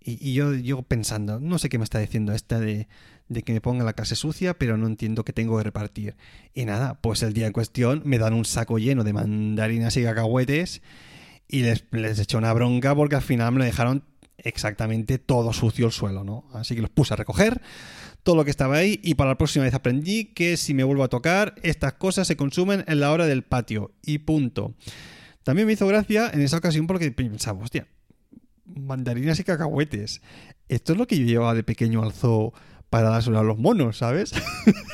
Y, 0.05 0.35
yo, 0.35 0.55
yo 0.55 0.83
pensando, 0.83 1.41
no 1.41 1.59
sé 1.59 1.69
qué 1.69 1.79
me 1.79 1.85
está 1.85 1.99
diciendo 1.99 2.33
esta 2.33 2.61
de, 2.61 2.89
de 3.29 3.43
que 3.43 3.55
me 3.55 3.61
ponga 3.61 3.85
la 3.85 3.95
clase 3.95 4.17
sucia, 4.17 4.59
pero 4.59 4.77
no 4.77 4.87
entiendo 4.87 5.25
que 5.25 5.33
tengo 5.33 5.57
que 5.57 5.65
repartir. 5.65 6.17
Y 6.53 6.67
nada, 6.67 7.01
pues 7.01 7.23
el 7.23 7.33
día 7.33 7.47
en 7.47 7.53
cuestión 7.53 8.03
me 8.05 8.19
dan 8.19 8.35
un 8.35 8.45
saco 8.45 8.79
lleno 8.79 9.03
de 9.03 9.15
mandarinas 9.15 9.97
y 9.97 10.03
cacahuetes 10.03 10.83
y 11.49 11.63
les, 11.63 11.85
les 11.91 12.19
eché 12.19 12.37
una 12.37 12.53
bronca 12.53 12.95
porque 12.95 13.17
al 13.17 13.23
final 13.23 13.53
me 13.53 13.59
lo 13.61 13.65
dejaron 13.65 14.05
exactamente 14.37 15.19
todo 15.19 15.53
sucio 15.53 15.87
el 15.87 15.93
suelo, 15.93 16.23
¿no? 16.23 16.45
Así 16.53 16.75
que 16.75 16.83
los 16.83 16.91
puse 16.91 17.15
a 17.15 17.17
recoger 17.17 17.63
todo 18.23 18.37
lo 18.37 18.45
que 18.45 18.51
estaba 18.51 18.77
ahí 18.77 19.01
y 19.03 19.15
para 19.15 19.31
la 19.31 19.39
próxima 19.39 19.65
vez 19.65 19.75
aprendí 19.75 20.27
que 20.27 20.57
si 20.57 20.75
me 20.75 20.83
vuelvo 20.83 21.05
a 21.05 21.09
tocar, 21.09 21.55
estas 21.63 21.93
cosas 21.95 22.27
se 22.27 22.37
consumen 22.37 22.85
en 22.89 23.01
la 23.01 23.13
hora 23.13 23.27
del 23.27 23.43
patio 23.43 23.93
y 24.03 24.19
punto. 24.19 24.75
También 25.45 25.67
me 25.67 25.75
hizo 25.75 25.87
gracia 25.87 26.31
en 26.33 26.41
esa 26.41 26.57
ocasión 26.57 26.87
porque 26.87 27.11
pensaba, 27.13 27.63
hostia, 27.63 27.87
mandarinas 28.64 29.38
y 29.40 29.44
cacahuetes. 29.44 30.23
Esto 30.68 30.92
es 30.92 30.99
lo 30.99 31.06
que 31.06 31.18
yo 31.18 31.25
llevaba 31.25 31.54
de 31.54 31.62
pequeño 31.62 32.02
al 32.02 32.12
zoo 32.12 32.52
para 32.94 33.11
dárselo 33.11 33.40
a 33.40 33.42
los 33.42 33.59
monos, 33.59 33.99
¿sabes? 33.99 34.30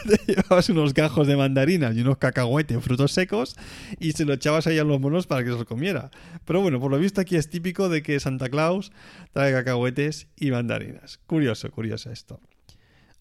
Te 0.08 0.18
llevabas 0.32 0.70
unos 0.70 0.94
gajos 0.94 1.26
de 1.26 1.36
mandarinas 1.36 1.94
y 1.94 2.00
unos 2.00 2.16
cacahuetes, 2.16 2.82
frutos 2.82 3.12
secos, 3.12 3.56
y 3.98 4.12
se 4.12 4.24
lo 4.24 4.32
echabas 4.32 4.66
ahí 4.66 4.78
a 4.78 4.84
los 4.84 4.98
monos 4.98 5.26
para 5.26 5.44
que 5.44 5.50
se 5.50 5.56
los 5.56 5.66
comiera. 5.66 6.10
Pero 6.46 6.62
bueno, 6.62 6.80
por 6.80 6.90
lo 6.90 6.98
visto 6.98 7.20
aquí 7.20 7.36
es 7.36 7.50
típico 7.50 7.90
de 7.90 8.02
que 8.02 8.18
Santa 8.18 8.48
Claus 8.48 8.90
trae 9.32 9.52
cacahuetes 9.52 10.28
y 10.36 10.50
mandarinas. 10.50 11.18
Curioso, 11.26 11.70
curioso 11.70 12.10
esto. 12.10 12.40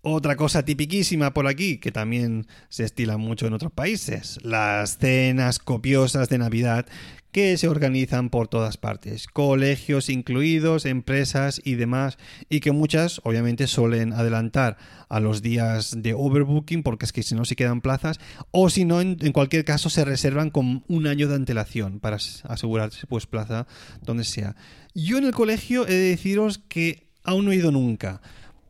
Otra 0.02 0.38
cosa 0.38 0.64
tipiquísima 0.64 1.34
por 1.34 1.46
aquí, 1.46 1.78
que 1.78 1.92
también 1.92 2.48
se 2.70 2.86
estila 2.86 3.18
mucho 3.18 3.48
en 3.48 3.54
otros 3.54 3.74
países, 3.74 4.40
las 4.44 4.98
cenas 4.98 5.60
copiosas 5.60 6.30
de 6.30 6.38
Navidad 6.38 6.86
que 7.32 7.58
se 7.58 7.68
organizan 7.68 8.30
por 8.30 8.48
todas 8.48 8.78
partes, 8.78 9.28
colegios 9.28 10.10
incluidos, 10.10 10.86
empresas 10.86 11.62
y 11.64 11.76
demás, 11.76 12.18
y 12.50 12.60
que 12.60 12.72
muchas 12.72 13.22
obviamente 13.24 13.68
suelen 13.68 14.14
adelantar 14.14 14.78
a 15.10 15.20
los 15.20 15.42
días 15.42 16.02
de 16.02 16.14
overbooking, 16.14 16.82
porque 16.82 17.06
es 17.06 17.14
que 17.14 17.22
si 17.24 17.36
no 17.36 17.46
se 17.46 17.56
quedan 17.56 17.82
plazas, 17.82 18.20
o 18.52 18.70
si 18.70 18.84
no, 18.86 19.00
en, 19.02 19.16
cualquier 19.32 19.64
caso 19.64 19.90
se 19.90 20.06
reservan 20.06 20.50
con 20.50 20.84
un 20.88 21.08
año 21.08 21.28
de 21.28 21.36
antelación 21.36 22.00
para 22.00 22.16
as- 22.16 22.44
asegurarse 22.46 23.06
pues 23.08 23.28
plaza 23.28 23.68
donde 24.02 24.24
sea. 24.24 24.56
Yo 24.96 25.18
en 25.18 25.26
el 25.26 25.34
colegio 25.34 25.88
he 25.88 25.94
de 25.94 26.10
deciros 26.10 26.58
que 26.58 27.08
aún 27.24 27.46
no 27.46 27.52
he 27.52 27.56
ido 27.58 27.72
nunca, 27.72 28.22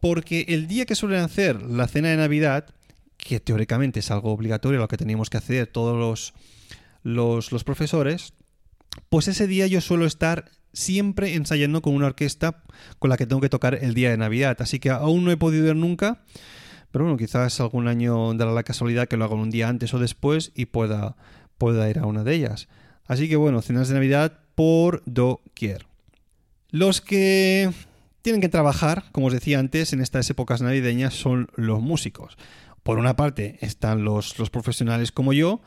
porque 0.01 0.45
el 0.49 0.67
día 0.67 0.85
que 0.85 0.95
suelen 0.95 1.21
hacer 1.21 1.61
la 1.61 1.87
cena 1.87 2.09
de 2.09 2.17
Navidad, 2.17 2.65
que 3.17 3.39
teóricamente 3.39 3.99
es 3.99 4.11
algo 4.11 4.31
obligatorio, 4.31 4.79
lo 4.79 4.87
que 4.87 4.97
teníamos 4.97 5.29
que 5.29 5.37
hacer 5.37 5.67
todos 5.67 5.97
los, 5.97 6.33
los, 7.03 7.51
los 7.51 7.63
profesores, 7.63 8.33
pues 9.09 9.27
ese 9.27 9.47
día 9.47 9.67
yo 9.67 9.81
suelo 9.81 10.05
estar 10.05 10.51
siempre 10.73 11.35
ensayando 11.35 11.81
con 11.81 11.93
una 11.95 12.07
orquesta 12.07 12.63
con 12.99 13.09
la 13.09 13.17
que 13.17 13.25
tengo 13.25 13.41
que 13.41 13.49
tocar 13.49 13.75
el 13.75 13.93
día 13.93 14.11
de 14.11 14.17
Navidad. 14.17 14.57
Así 14.59 14.79
que 14.79 14.89
aún 14.89 15.25
no 15.25 15.31
he 15.31 15.37
podido 15.37 15.67
ir 15.67 15.75
nunca, 15.75 16.21
pero 16.91 17.05
bueno, 17.05 17.17
quizás 17.17 17.59
algún 17.59 17.87
año 17.87 18.33
dará 18.33 18.51
la 18.51 18.63
casualidad 18.63 19.07
que 19.07 19.17
lo 19.17 19.25
haga 19.25 19.35
un 19.35 19.49
día 19.49 19.67
antes 19.67 19.93
o 19.93 19.99
después 19.99 20.51
y 20.55 20.65
pueda, 20.65 21.15
pueda 21.57 21.89
ir 21.89 21.99
a 21.99 22.05
una 22.05 22.23
de 22.23 22.35
ellas. 22.35 22.67
Así 23.05 23.27
que 23.27 23.35
bueno, 23.35 23.61
cenas 23.61 23.87
de 23.87 23.95
Navidad 23.95 24.39
por 24.55 25.01
doquier. 25.05 25.85
Los 26.69 27.01
que 27.01 27.71
tienen 28.21 28.41
que 28.41 28.49
trabajar, 28.49 29.05
como 29.11 29.27
os 29.27 29.33
decía 29.33 29.59
antes, 29.59 29.93
en 29.93 30.01
estas 30.01 30.29
épocas 30.29 30.61
navideñas 30.61 31.15
son 31.15 31.49
los 31.55 31.81
músicos. 31.81 32.37
Por 32.83 32.99
una 32.99 33.15
parte 33.15 33.57
están 33.61 34.03
los, 34.03 34.37
los 34.37 34.49
profesionales 34.49 35.11
como 35.11 35.33
yo, 35.33 35.61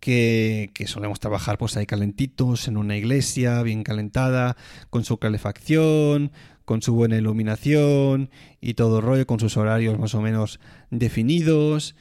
que, 0.00 0.70
solemos 0.86 1.20
trabajar 1.20 1.58
pues 1.58 1.76
ahí 1.76 1.86
calentitos 1.86 2.68
en 2.68 2.76
una 2.76 2.96
iglesia, 2.96 3.62
bien 3.62 3.84
calentada, 3.84 4.56
con 4.88 5.04
su 5.04 5.18
calefacción, 5.18 6.32
con 6.64 6.82
su 6.82 6.94
buena 6.94 7.16
iluminación 7.16 8.30
y 8.60 8.74
todo 8.74 9.00
rollo, 9.00 9.26
con 9.26 9.40
sus 9.40 9.56
horarios 9.56 9.98
más 9.98 10.14
o 10.14 10.20
menos 10.20 10.58
definidos 10.90 11.94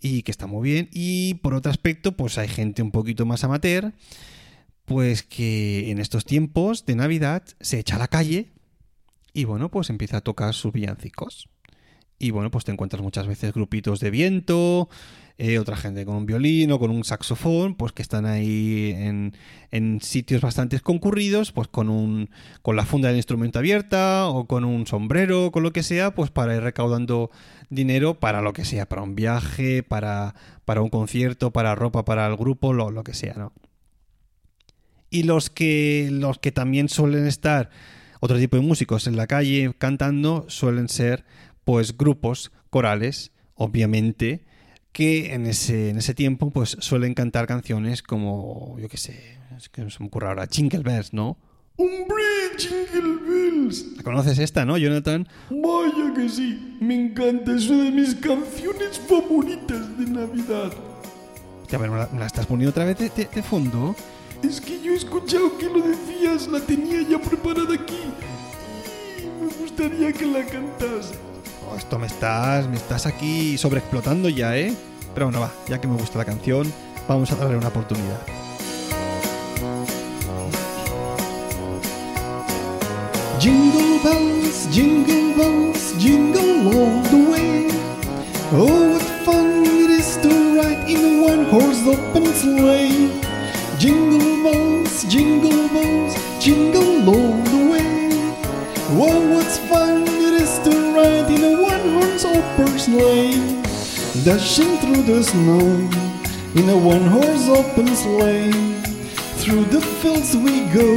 y 0.00 0.22
que 0.22 0.32
está 0.32 0.46
muy 0.46 0.68
bien. 0.68 0.88
Y 0.92 1.34
por 1.34 1.54
otro 1.54 1.70
aspecto, 1.70 2.12
pues 2.12 2.36
hay 2.38 2.48
gente 2.48 2.82
un 2.82 2.90
poquito 2.90 3.24
más 3.24 3.44
amateur, 3.44 3.92
pues 4.84 5.22
que 5.22 5.90
en 5.90 5.98
estos 5.98 6.24
tiempos 6.24 6.84
de 6.84 6.96
Navidad 6.96 7.44
se 7.60 7.78
echa 7.78 7.96
a 7.96 8.00
la 8.00 8.08
calle 8.08 8.48
y 9.32 9.44
bueno, 9.44 9.70
pues 9.70 9.90
empieza 9.90 10.18
a 10.18 10.20
tocar 10.20 10.54
sus 10.54 10.72
villancicos. 10.72 11.48
Y 12.24 12.30
bueno, 12.30 12.50
pues 12.50 12.64
te 12.64 12.72
encuentras 12.72 13.02
muchas 13.02 13.26
veces 13.26 13.52
grupitos 13.52 14.00
de 14.00 14.10
viento, 14.10 14.88
eh, 15.36 15.58
otra 15.58 15.76
gente 15.76 16.06
con 16.06 16.16
un 16.16 16.24
violín 16.24 16.72
o 16.72 16.78
con 16.78 16.90
un 16.90 17.04
saxofón, 17.04 17.74
pues 17.74 17.92
que 17.92 18.00
están 18.00 18.24
ahí 18.24 18.94
en, 18.96 19.36
en, 19.70 20.00
sitios 20.00 20.40
bastante 20.40 20.80
concurridos, 20.80 21.52
pues 21.52 21.68
con 21.68 21.90
un 21.90 22.30
con 22.62 22.76
la 22.76 22.86
funda 22.86 23.08
del 23.08 23.18
instrumento 23.18 23.58
abierta 23.58 24.26
o 24.28 24.46
con 24.46 24.64
un 24.64 24.86
sombrero, 24.86 25.52
con 25.52 25.62
lo 25.62 25.74
que 25.74 25.82
sea, 25.82 26.14
pues 26.14 26.30
para 26.30 26.56
ir 26.56 26.62
recaudando 26.62 27.30
dinero 27.68 28.18
para 28.18 28.40
lo 28.40 28.54
que 28.54 28.64
sea, 28.64 28.88
para 28.88 29.02
un 29.02 29.14
viaje, 29.14 29.82
para, 29.82 30.34
para 30.64 30.80
un 30.80 30.88
concierto, 30.88 31.52
para 31.52 31.74
ropa 31.74 32.06
para 32.06 32.26
el 32.26 32.36
grupo, 32.38 32.72
lo, 32.72 32.90
lo 32.90 33.04
que 33.04 33.12
sea, 33.12 33.34
¿no? 33.36 33.52
Y 35.10 35.24
los 35.24 35.50
que 35.50 36.08
los 36.10 36.38
que 36.38 36.52
también 36.52 36.88
suelen 36.88 37.26
estar 37.26 37.68
otro 38.20 38.38
tipo 38.38 38.56
de 38.56 38.62
músicos 38.62 39.06
en 39.08 39.16
la 39.18 39.26
calle 39.26 39.74
cantando 39.76 40.46
suelen 40.48 40.88
ser 40.88 41.26
pues 41.64 41.96
grupos 41.96 42.52
corales, 42.70 43.32
obviamente, 43.54 44.44
que 44.92 45.34
en 45.34 45.46
ese, 45.46 45.90
en 45.90 45.98
ese 45.98 46.14
tiempo 46.14 46.50
pues 46.50 46.76
suelen 46.80 47.14
cantar 47.14 47.46
canciones 47.46 48.02
como, 48.02 48.76
yo 48.78 48.88
qué 48.88 48.96
sé, 48.96 49.38
es 49.56 49.68
que 49.68 49.90
se 49.90 50.00
me 50.00 50.06
ocurre 50.06 50.28
ahora, 50.28 50.46
Jingle 50.50 50.82
Bells, 50.84 51.12
¿no? 51.12 51.36
¡Hombre, 51.76 52.22
Jingle 52.56 53.16
Bells! 53.28 53.96
¿La 53.96 54.02
conoces 54.04 54.38
esta, 54.38 54.64
no, 54.64 54.78
Jonathan? 54.78 55.26
Vaya 55.50 56.14
que 56.14 56.28
sí, 56.28 56.76
me 56.80 56.94
encanta, 56.94 57.56
es 57.56 57.68
una 57.68 57.84
de 57.84 57.90
mis 57.90 58.14
canciones 58.14 59.00
favoritas 59.08 59.98
de 59.98 60.06
Navidad. 60.06 60.72
Ya, 61.68 61.78
pero 61.78 61.92
¿me 61.92 61.98
la, 61.98 62.08
me 62.12 62.20
la 62.20 62.26
estás 62.26 62.46
poniendo 62.46 62.70
otra 62.70 62.84
vez 62.84 62.96
de, 62.96 63.08
de, 63.08 63.24
de, 63.24 63.42
fondo? 63.42 63.96
Es 64.44 64.60
que 64.60 64.80
yo 64.80 64.92
he 64.92 64.96
escuchado 64.96 65.58
que 65.58 65.64
lo 65.64 65.80
decías, 65.80 66.46
la 66.46 66.60
tenía 66.60 67.02
ya 67.02 67.18
preparada 67.18 67.74
aquí. 67.74 67.98
Y 69.18 69.42
me 69.44 69.52
gustaría 69.54 70.12
que 70.12 70.26
la 70.26 70.44
cantase. 70.46 71.33
Oh, 71.70 71.76
esto 71.76 71.98
me 71.98 72.06
estás, 72.06 72.68
me 72.68 72.76
estás 72.76 73.06
aquí 73.06 73.56
sobreexplotando 73.58 74.28
ya, 74.28 74.56
¿eh? 74.56 74.74
Pero 75.14 75.26
bueno, 75.26 75.40
va, 75.40 75.52
ya 75.68 75.80
que 75.80 75.86
me 75.86 75.96
gusta 75.96 76.18
la 76.18 76.24
canción, 76.24 76.70
vamos 77.08 77.30
a 77.32 77.36
darle 77.36 77.56
una 77.56 77.68
oportunidad. 77.68 78.20
Jingle 83.40 83.98
bells, 84.02 84.68
jingle 84.72 85.34
bells, 85.36 85.94
jingle 85.98 86.68
all 86.68 87.02
the 87.10 87.30
way. 87.30 87.68
Oh, 88.52 88.92
what 88.92 89.02
fun 89.24 89.64
it 89.64 89.90
is 89.90 90.16
to 90.22 90.28
ride 90.56 90.88
in 90.88 91.04
a 91.04 91.22
one-horse 91.22 91.86
open 91.86 92.26
sleigh. 92.34 93.10
Jingle 93.78 94.42
bells, 94.42 95.04
jingle 95.04 95.68
bells, 95.68 96.14
jingle 96.40 97.08
all 97.08 97.42
the 97.44 97.70
way. 97.70 98.10
Oh, 98.96 99.34
what's 99.34 99.58
fun 99.68 100.13
in 101.04 101.44
a 101.44 101.62
one-horse 101.62 102.24
open 102.24 102.78
sleigh. 102.78 103.62
Dashing 104.24 104.76
through 104.78 105.02
the 105.02 105.22
snow 105.22 105.60
in 106.54 106.68
a 106.68 106.78
one-horse 106.78 107.48
open 107.48 107.88
sleigh. 107.94 108.52
Through 109.40 109.64
the 109.64 109.80
fields 109.80 110.36
we 110.36 110.64
go, 110.72 110.88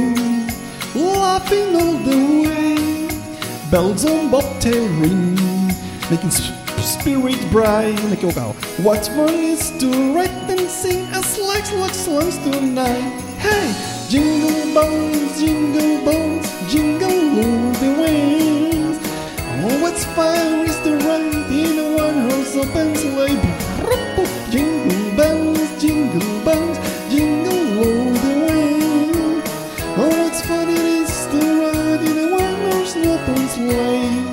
laughing 0.94 1.74
all 1.76 1.98
the 1.98 2.18
way. 2.42 3.08
Bells 3.70 4.04
on 4.04 4.30
bobtail 4.30 4.88
ring, 5.00 5.34
making 6.10 6.30
sp- 6.32 6.56
spirit 6.80 7.40
bright. 7.50 7.94
Me 8.04 8.16
he 8.16 8.16
equivocado. 8.16 8.54
What 8.82 9.06
fun 9.06 9.34
is 9.34 9.70
to 9.80 9.88
ride 10.14 10.50
and 10.50 10.68
sing 10.70 11.04
a 11.12 11.22
slack 11.22 11.66
slack 11.66 11.94
songs 11.94 12.38
tonight. 12.38 13.20
Hey, 13.38 13.88
Jingle 14.08 14.72
bells, 14.72 15.38
jingle 15.38 16.02
bells, 16.02 16.72
jingle 16.72 17.10
all 17.10 17.72
the 17.72 18.02
way. 18.02 18.57
Oh, 19.70 19.82
what's 19.82 20.04
fun 20.16 20.64
is 20.66 20.76
to 20.80 20.96
ride 20.96 21.52
in 21.52 21.78
a 21.78 21.96
one-horse 21.96 22.56
open 22.56 22.96
sleigh. 22.96 23.36
Jingle 24.50 25.14
bells, 25.14 25.68
jingle 25.78 26.44
bells, 26.44 26.78
jingle 27.10 27.78
all 27.78 28.12
the 28.24 28.32
way. 28.46 28.80
Oh, 29.98 30.08
what's 30.22 30.40
fun 30.40 30.68
it 30.70 30.78
is 30.78 31.26
to 31.32 31.38
ride 31.60 32.00
in 32.00 32.16
a 32.18 32.26
one-horse 32.34 32.96
open 32.96 33.48
sleigh. 33.48 34.24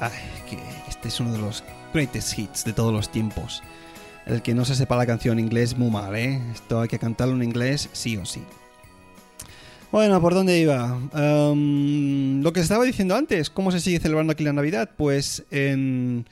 Ay, 0.00 0.12
que 0.48 0.58
este 0.88 1.08
es 1.08 1.18
uno 1.18 1.32
de 1.32 1.38
los 1.38 1.64
greatest 1.92 2.38
hits 2.38 2.64
de 2.64 2.72
todos 2.72 2.92
los 2.92 3.08
tiempos. 3.08 3.64
El 4.24 4.42
que 4.42 4.54
no 4.54 4.64
se 4.64 4.76
sepa 4.76 4.96
la 4.96 5.06
canción 5.06 5.38
en 5.38 5.46
inglés, 5.46 5.76
muy 5.76 5.90
mal, 5.90 6.14
¿eh? 6.14 6.40
Esto 6.52 6.80
hay 6.80 6.88
que 6.88 7.00
cantarlo 7.00 7.34
en 7.34 7.42
inglés 7.42 7.88
sí 7.92 8.16
o 8.16 8.24
sí. 8.24 8.44
Bueno, 9.92 10.20
¿por 10.20 10.34
dónde 10.34 10.58
iba? 10.58 10.98
Lo 11.14 12.52
que 12.52 12.60
estaba 12.60 12.84
diciendo 12.84 13.14
antes, 13.14 13.50
¿cómo 13.50 13.70
se 13.70 13.80
sigue 13.80 14.00
celebrando 14.00 14.32
aquí 14.32 14.44
la 14.44 14.52
Navidad? 14.52 14.90
Pues 14.96 15.44
en... 15.50 16.26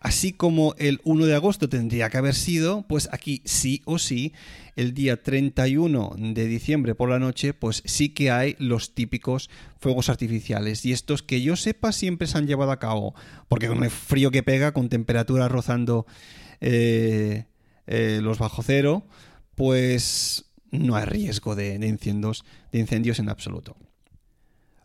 Así 0.00 0.32
como 0.32 0.76
el 0.78 1.00
1 1.02 1.26
de 1.26 1.34
agosto 1.34 1.68
tendría 1.68 2.08
que 2.08 2.18
haber 2.18 2.36
sido, 2.36 2.84
pues 2.88 3.08
aquí 3.10 3.42
sí 3.44 3.82
o 3.84 3.98
sí, 3.98 4.32
el 4.76 4.94
día 4.94 5.20
31 5.20 6.14
de 6.16 6.46
diciembre 6.46 6.94
por 6.94 7.10
la 7.10 7.18
noche, 7.18 7.52
pues 7.52 7.82
sí 7.84 8.10
que 8.10 8.30
hay 8.30 8.54
los 8.60 8.94
típicos 8.94 9.50
fuegos 9.80 10.08
artificiales. 10.08 10.84
Y 10.84 10.92
estos 10.92 11.24
que 11.24 11.42
yo 11.42 11.56
sepa 11.56 11.90
siempre 11.90 12.28
se 12.28 12.38
han 12.38 12.46
llevado 12.46 12.70
a 12.70 12.78
cabo, 12.78 13.16
porque 13.48 13.66
con 13.66 13.82
el 13.82 13.90
frío 13.90 14.30
que 14.30 14.44
pega, 14.44 14.70
con 14.70 14.88
temperaturas 14.88 15.50
rozando 15.50 16.06
eh, 16.60 17.46
eh, 17.88 18.20
los 18.22 18.38
bajo 18.38 18.62
cero, 18.62 19.04
pues 19.56 20.47
no 20.70 20.96
hay 20.96 21.04
riesgo 21.04 21.54
de, 21.54 21.74
incendios, 21.74 22.44
de 22.72 22.78
incendios 22.78 23.18
en 23.18 23.28
absoluto. 23.28 23.76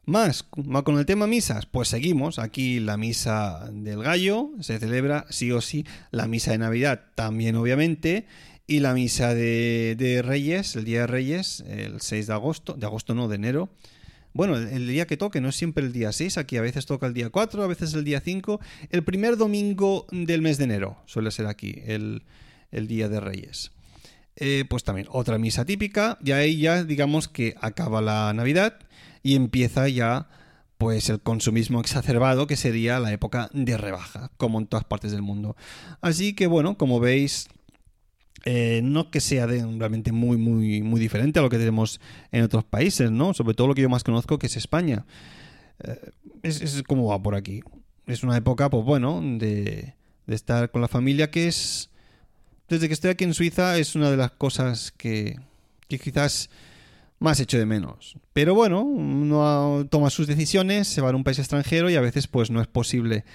Más, 0.05 0.43
con 0.43 0.99
el 0.99 1.05
tema 1.05 1.27
misas, 1.27 1.65
pues 1.65 1.87
seguimos. 1.87 2.37
Aquí 2.37 2.81
la 2.81 2.97
misa 2.97 3.69
del 3.71 4.03
gallo 4.03 4.51
se 4.59 4.77
celebra 4.77 5.25
sí 5.29 5.51
o 5.51 5.61
sí. 5.61 5.85
La 6.11 6.27
misa 6.27 6.51
de 6.51 6.57
Navidad 6.57 7.05
también, 7.15 7.55
obviamente. 7.55 8.25
Y 8.67 8.79
la 8.79 8.93
misa 8.93 9.33
de, 9.33 10.21
Reyes, 10.23 10.75
el 10.75 10.83
día 10.83 11.01
de 11.01 11.07
Reyes, 11.07 11.63
el 11.67 12.01
6 12.01 12.27
de 12.27 12.33
agosto. 12.33 12.73
De 12.73 12.85
agosto 12.85 13.15
no, 13.15 13.29
de 13.29 13.35
enero. 13.35 13.69
Bueno, 14.33 14.57
el, 14.57 14.87
día 14.87 15.07
que 15.07 15.15
toque, 15.15 15.39
no 15.39 15.49
es 15.49 15.55
siempre 15.55 15.85
el 15.85 15.93
día 15.93 16.11
6. 16.11 16.37
Aquí 16.37 16.57
a 16.57 16.61
veces 16.61 16.85
toca 16.85 17.07
el 17.07 17.13
día 17.13 17.29
4, 17.29 17.63
a 17.63 17.67
veces 17.67 17.93
el 17.93 18.03
día 18.03 18.19
5. 18.19 18.59
El 18.89 19.03
primer 19.03 19.37
domingo 19.37 20.05
del 20.11 20.41
mes 20.41 20.57
de 20.57 20.65
enero 20.65 20.97
suele 21.05 21.31
ser 21.31 21.45
aquí, 21.47 21.81
el 21.85 22.21
día 22.71 23.07
de 23.07 23.21
Reyes. 23.21 23.71
Eh, 24.35 24.65
pues 24.67 24.83
también 24.83 25.07
otra 25.11 25.37
misa 25.37 25.65
típica. 25.65 26.17
Y 26.23 26.31
ahí 26.31 26.57
ya 26.57 26.83
digamos 26.83 27.27
que 27.27 27.55
acaba 27.61 28.01
la 28.01 28.33
Navidad 28.33 28.79
y 29.21 29.35
empieza 29.35 29.87
ya 29.87 30.27
pues 30.77 31.09
el 31.09 31.21
consumismo 31.21 31.79
exacerbado 31.79 32.45
que 32.47 32.57
sería 32.57 32.99
la 32.99 33.13
época 33.13 33.49
de 33.53 33.77
rebaja, 33.77 34.31
como 34.37 34.59
en 34.59 34.67
todas 34.67 34.83
partes 34.83 35.11
del 35.11 35.21
mundo. 35.21 35.55
Así 36.01 36.33
que 36.33 36.47
bueno, 36.47 36.77
como 36.77 36.99
veis, 36.99 37.47
eh, 38.43 38.81
no 38.83 39.09
que 39.09 39.21
sea 39.21 39.45
realmente 39.45 40.11
muy, 40.11 40.35
muy, 40.35 40.81
muy 40.81 40.99
diferente 40.99 41.39
a 41.39 41.41
lo 41.41 41.49
que 41.49 41.57
tenemos 41.57 42.01
en 42.31 42.43
otros 42.43 42.65
países, 42.65 43.11
¿no? 43.11 43.33
Sobre 43.33 43.53
todo 43.53 43.67
lo 43.67 43.75
que 43.75 43.81
yo 43.81 43.89
más 43.89 44.03
conozco, 44.03 44.39
que 44.39 44.47
es 44.47 44.57
España. 44.57 45.05
Eh, 45.83 46.11
es, 46.41 46.61
es 46.61 46.83
como 46.83 47.05
va 47.05 47.21
por 47.21 47.35
aquí. 47.35 47.61
Es 48.05 48.23
una 48.23 48.35
época, 48.35 48.69
pues 48.69 48.83
bueno, 48.83 49.21
de, 49.23 49.93
de 50.25 50.35
estar 50.35 50.69
con 50.71 50.81
la 50.81 50.89
familia 50.89 51.31
que 51.31 51.47
es... 51.47 51.89
Desde 52.73 52.87
que 52.87 52.95
estoy 52.95 53.11
aquí 53.11 53.23
en 53.23 53.35
Suiza 53.35 53.77
es 53.77 53.93
una 53.93 54.09
de 54.09 54.17
las 54.17 54.31
cosas 54.31 54.91
que, 54.97 55.39
quizás 55.87 56.49
más 57.19 57.39
echo 57.39 57.59
de 57.59 57.67
menos. 57.67 58.17
Pero 58.33 58.55
bueno, 58.55 58.81
uno 58.81 59.85
toma 59.91 60.09
sus 60.09 60.25
decisiones, 60.25 60.87
se 60.87 60.99
va 60.99 61.11
a 61.11 61.15
un 61.15 61.23
país 61.23 61.37
extranjero 61.37 61.91
y 61.91 61.95
a 61.97 62.01
veces 62.01 62.25
pues 62.25 62.49
no 62.49 62.61
es 62.61 62.67
posible 62.67 63.25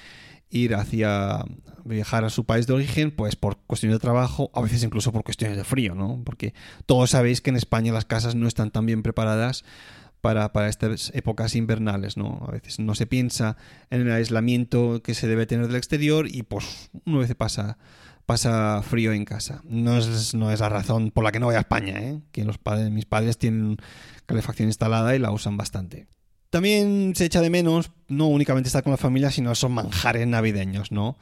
ir 0.51 0.75
hacia 0.75 1.45
viajar 1.85 2.25
a 2.25 2.31
su 2.31 2.47
país 2.47 2.67
de 2.67 2.73
origen, 2.73 3.13
pues 3.13 3.37
por 3.37 3.59
cuestiones 3.59 3.95
de 3.95 4.01
trabajo, 4.01 4.51
a 4.55 4.61
veces 4.61 4.83
incluso 4.83 5.13
por 5.13 5.23
cuestiones 5.23 5.57
de 5.57 5.63
frío, 5.63 5.95
¿no? 5.95 6.21
Porque 6.25 6.53
todos 6.87 7.11
sabéis 7.11 7.41
que 7.41 7.51
en 7.51 7.57
España 7.57 7.93
las 7.93 8.07
casas 8.07 8.35
no 8.35 8.49
están 8.49 8.73
tan 8.73 8.87
bien 8.87 9.05
preparadas 9.05 9.65
para, 10.21 10.53
para 10.53 10.69
estas 10.69 11.13
épocas 11.15 11.55
invernales, 11.55 12.17
¿no? 12.17 12.45
A 12.49 12.51
veces 12.51 12.81
no 12.81 12.97
se 12.97 13.07
piensa 13.07 13.57
en 13.91 14.01
el 14.01 14.11
aislamiento 14.11 15.01
que 15.01 15.15
se 15.15 15.29
debe 15.29 15.47
tener 15.47 15.69
del 15.69 15.77
exterior 15.77 16.27
y 16.27 16.43
pues 16.43 16.91
una 17.07 17.19
vez 17.19 17.33
pasa 17.37 17.79
pasa 18.29 18.83
frío 18.83 19.15
en 19.15 19.25
casa. 19.25 19.63
No 19.65 19.97
es, 19.97 20.35
no 20.35 20.53
es 20.53 20.61
la 20.61 20.69
razón 20.69 21.11
por 21.13 21.25
la 21.25 21.33
que 21.33 21.41
no 21.41 21.47
voy 21.47 21.55
a 21.55 21.61
España, 21.61 21.99
¿eh? 21.99 22.21
que 22.31 22.45
los 22.45 22.59
padres, 22.59 22.91
mis 22.91 23.07
padres 23.07 23.39
tienen 23.39 23.79
calefacción 24.27 24.69
instalada 24.69 25.17
y 25.17 25.19
la 25.19 25.31
usan 25.31 25.57
bastante. 25.57 26.09
También 26.51 27.15
se 27.17 27.25
echa 27.25 27.41
de 27.41 27.49
menos 27.49 27.91
no 28.07 28.27
únicamente 28.27 28.69
estar 28.69 28.83
con 28.83 28.91
la 28.91 28.99
familia, 28.99 29.31
sino 29.31 29.51
esos 29.51 29.71
manjares 29.71 30.27
navideños, 30.27 30.93
¿no? 30.93 31.17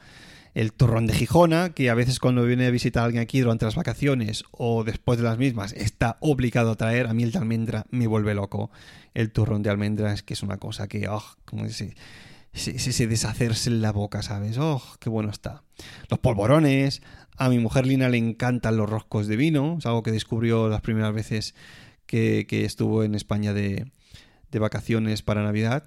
El 0.53 0.73
turrón 0.73 1.07
de 1.07 1.13
Gijona, 1.13 1.69
que 1.69 1.89
a 1.89 1.93
veces 1.93 2.19
cuando 2.19 2.43
viene 2.43 2.65
a 2.65 2.71
visitar 2.71 3.03
a 3.03 3.05
alguien 3.05 3.23
aquí 3.23 3.39
durante 3.39 3.63
las 3.63 3.75
vacaciones 3.75 4.43
o 4.51 4.83
después 4.83 5.17
de 5.17 5.23
las 5.23 5.37
mismas 5.37 5.71
está 5.73 6.17
obligado 6.19 6.71
a 6.71 6.75
traer, 6.75 7.07
a 7.07 7.13
mí 7.13 7.23
el 7.23 7.31
de 7.31 7.39
almendra 7.39 7.85
me 7.89 8.07
vuelve 8.07 8.33
loco. 8.33 8.69
El 9.13 9.31
turrón 9.31 9.63
de 9.63 9.69
almendra 9.69 10.11
es 10.11 10.23
que 10.23 10.33
es 10.33 10.43
una 10.43 10.57
cosa 10.57 10.89
que, 10.89 11.07
oh, 11.07 11.23
se, 12.57 12.73
se, 12.73 12.79
se, 12.79 12.93
se 12.93 13.07
deshacerse 13.07 13.69
en 13.69 13.81
la 13.81 13.91
boca, 13.91 14.21
¿sabes? 14.21 14.57
Oh, 14.57 14.81
qué 14.99 15.09
bueno 15.09 15.29
está. 15.29 15.63
Los 16.09 16.19
polvorones, 16.19 17.01
a 17.37 17.49
mi 17.49 17.59
mujer 17.59 17.85
Lina 17.85 18.09
le 18.09 18.17
encantan 18.17 18.77
los 18.77 18.89
roscos 18.89 19.27
de 19.27 19.35
vino, 19.35 19.77
es 19.79 19.85
algo 19.85 20.03
que 20.03 20.11
descubrió 20.11 20.69
las 20.69 20.81
primeras 20.81 21.13
veces 21.13 21.55
que, 22.05 22.45
que 22.47 22.65
estuvo 22.65 23.03
en 23.03 23.15
España 23.15 23.53
de, 23.53 23.91
de 24.51 24.59
vacaciones 24.59 25.21
para 25.21 25.43
Navidad. 25.43 25.83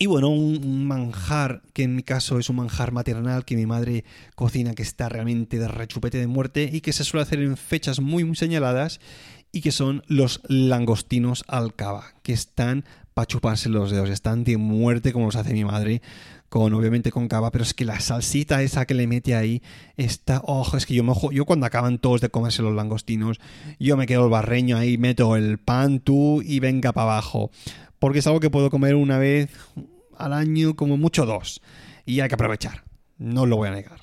Y 0.00 0.06
bueno, 0.06 0.28
un, 0.28 0.86
manjar 0.86 1.62
que 1.72 1.82
en 1.82 1.96
mi 1.96 2.04
caso 2.04 2.38
es 2.38 2.48
un 2.48 2.56
manjar 2.56 2.92
maternal 2.92 3.44
que 3.44 3.56
mi 3.56 3.66
madre 3.66 4.04
cocina 4.36 4.74
que 4.74 4.82
está 4.82 5.08
realmente 5.08 5.58
de 5.58 5.66
rechupete 5.66 6.18
de 6.18 6.28
muerte 6.28 6.70
y 6.72 6.82
que 6.82 6.92
se 6.92 7.02
suele 7.02 7.22
hacer 7.22 7.40
en 7.40 7.56
fechas 7.56 7.98
muy, 7.98 8.22
muy 8.22 8.36
señaladas 8.36 9.00
y 9.50 9.60
que 9.60 9.72
son 9.72 10.04
los 10.06 10.40
langostinos 10.46 11.42
al 11.48 11.74
cava, 11.74 12.14
que 12.22 12.32
están 12.32 12.84
para 13.18 13.26
chuparse 13.26 13.68
los 13.68 13.90
dedos, 13.90 14.10
están 14.10 14.44
de 14.44 14.56
muerte 14.58 15.12
como 15.12 15.24
los 15.26 15.34
hace 15.34 15.52
mi 15.52 15.64
madre, 15.64 16.02
con 16.48 16.72
obviamente 16.72 17.10
con 17.10 17.26
cava, 17.26 17.50
pero 17.50 17.64
es 17.64 17.74
que 17.74 17.84
la 17.84 17.98
salsita 17.98 18.62
esa 18.62 18.86
que 18.86 18.94
le 18.94 19.08
mete 19.08 19.34
ahí 19.34 19.60
está, 19.96 20.40
ojo, 20.44 20.76
es 20.76 20.86
que 20.86 20.94
yo 20.94 21.02
me 21.02 21.12
yo 21.32 21.44
cuando 21.44 21.66
acaban 21.66 21.98
todos 21.98 22.20
de 22.20 22.28
comerse 22.28 22.62
los 22.62 22.76
langostinos, 22.76 23.40
yo 23.80 23.96
me 23.96 24.06
quedo 24.06 24.26
el 24.26 24.30
barreño 24.30 24.76
ahí, 24.76 24.98
meto 24.98 25.34
el 25.34 25.58
pan 25.58 25.98
tú 25.98 26.42
y 26.42 26.60
venga 26.60 26.92
para 26.92 27.10
abajo, 27.10 27.50
porque 27.98 28.20
es 28.20 28.26
algo 28.28 28.38
que 28.38 28.50
puedo 28.50 28.70
comer 28.70 28.94
una 28.94 29.18
vez 29.18 29.50
al 30.16 30.32
año, 30.32 30.76
como 30.76 30.96
mucho 30.96 31.26
dos, 31.26 31.60
y 32.06 32.20
hay 32.20 32.28
que 32.28 32.36
aprovechar, 32.36 32.84
no 33.18 33.46
lo 33.46 33.56
voy 33.56 33.66
a 33.66 33.72
negar. 33.72 33.98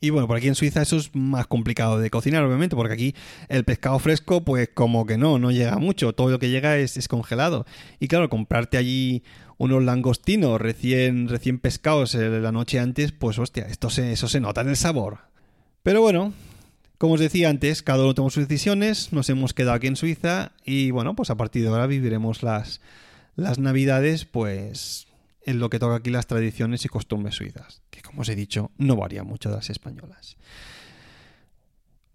Y 0.00 0.10
bueno, 0.10 0.28
por 0.28 0.36
aquí 0.36 0.48
en 0.48 0.54
Suiza 0.54 0.82
eso 0.82 0.96
es 0.96 1.14
más 1.14 1.46
complicado 1.46 1.98
de 1.98 2.10
cocinar, 2.10 2.44
obviamente, 2.44 2.76
porque 2.76 2.94
aquí 2.94 3.14
el 3.48 3.64
pescado 3.64 3.98
fresco, 3.98 4.44
pues 4.44 4.70
como 4.72 5.06
que 5.06 5.18
no, 5.18 5.38
no 5.38 5.50
llega 5.50 5.76
mucho. 5.78 6.12
Todo 6.12 6.30
lo 6.30 6.38
que 6.38 6.50
llega 6.50 6.76
es, 6.76 6.96
es 6.96 7.08
congelado. 7.08 7.66
Y 7.98 8.08
claro, 8.08 8.28
comprarte 8.28 8.76
allí 8.76 9.22
unos 9.58 9.82
langostinos 9.82 10.60
recién, 10.60 11.28
recién 11.28 11.58
pescados 11.58 12.14
la 12.14 12.52
noche 12.52 12.78
antes, 12.78 13.12
pues 13.12 13.38
hostia, 13.38 13.66
esto 13.66 13.90
se, 13.90 14.12
eso 14.12 14.28
se 14.28 14.40
nota 14.40 14.60
en 14.60 14.68
el 14.68 14.76
sabor. 14.76 15.18
Pero 15.82 16.00
bueno, 16.00 16.32
como 16.96 17.14
os 17.14 17.20
decía 17.20 17.50
antes, 17.50 17.82
cada 17.82 18.04
uno 18.04 18.14
toma 18.14 18.30
sus 18.30 18.46
decisiones, 18.46 19.12
nos 19.12 19.28
hemos 19.30 19.54
quedado 19.54 19.74
aquí 19.74 19.88
en 19.88 19.96
Suiza 19.96 20.52
y 20.64 20.92
bueno, 20.92 21.16
pues 21.16 21.30
a 21.30 21.36
partir 21.36 21.62
de 21.62 21.68
ahora 21.68 21.88
viviremos 21.88 22.44
las, 22.44 22.80
las 23.34 23.58
navidades, 23.58 24.24
pues 24.24 25.07
en 25.48 25.60
lo 25.60 25.70
que 25.70 25.78
toca 25.78 25.94
aquí 25.94 26.10
las 26.10 26.26
tradiciones 26.26 26.84
y 26.84 26.88
costumbres 26.88 27.36
suizas, 27.36 27.80
que 27.88 28.02
como 28.02 28.20
os 28.20 28.28
he 28.28 28.34
dicho, 28.34 28.70
no 28.76 28.96
varían 28.96 29.26
mucho 29.26 29.48
de 29.48 29.56
las 29.56 29.70
españolas. 29.70 30.36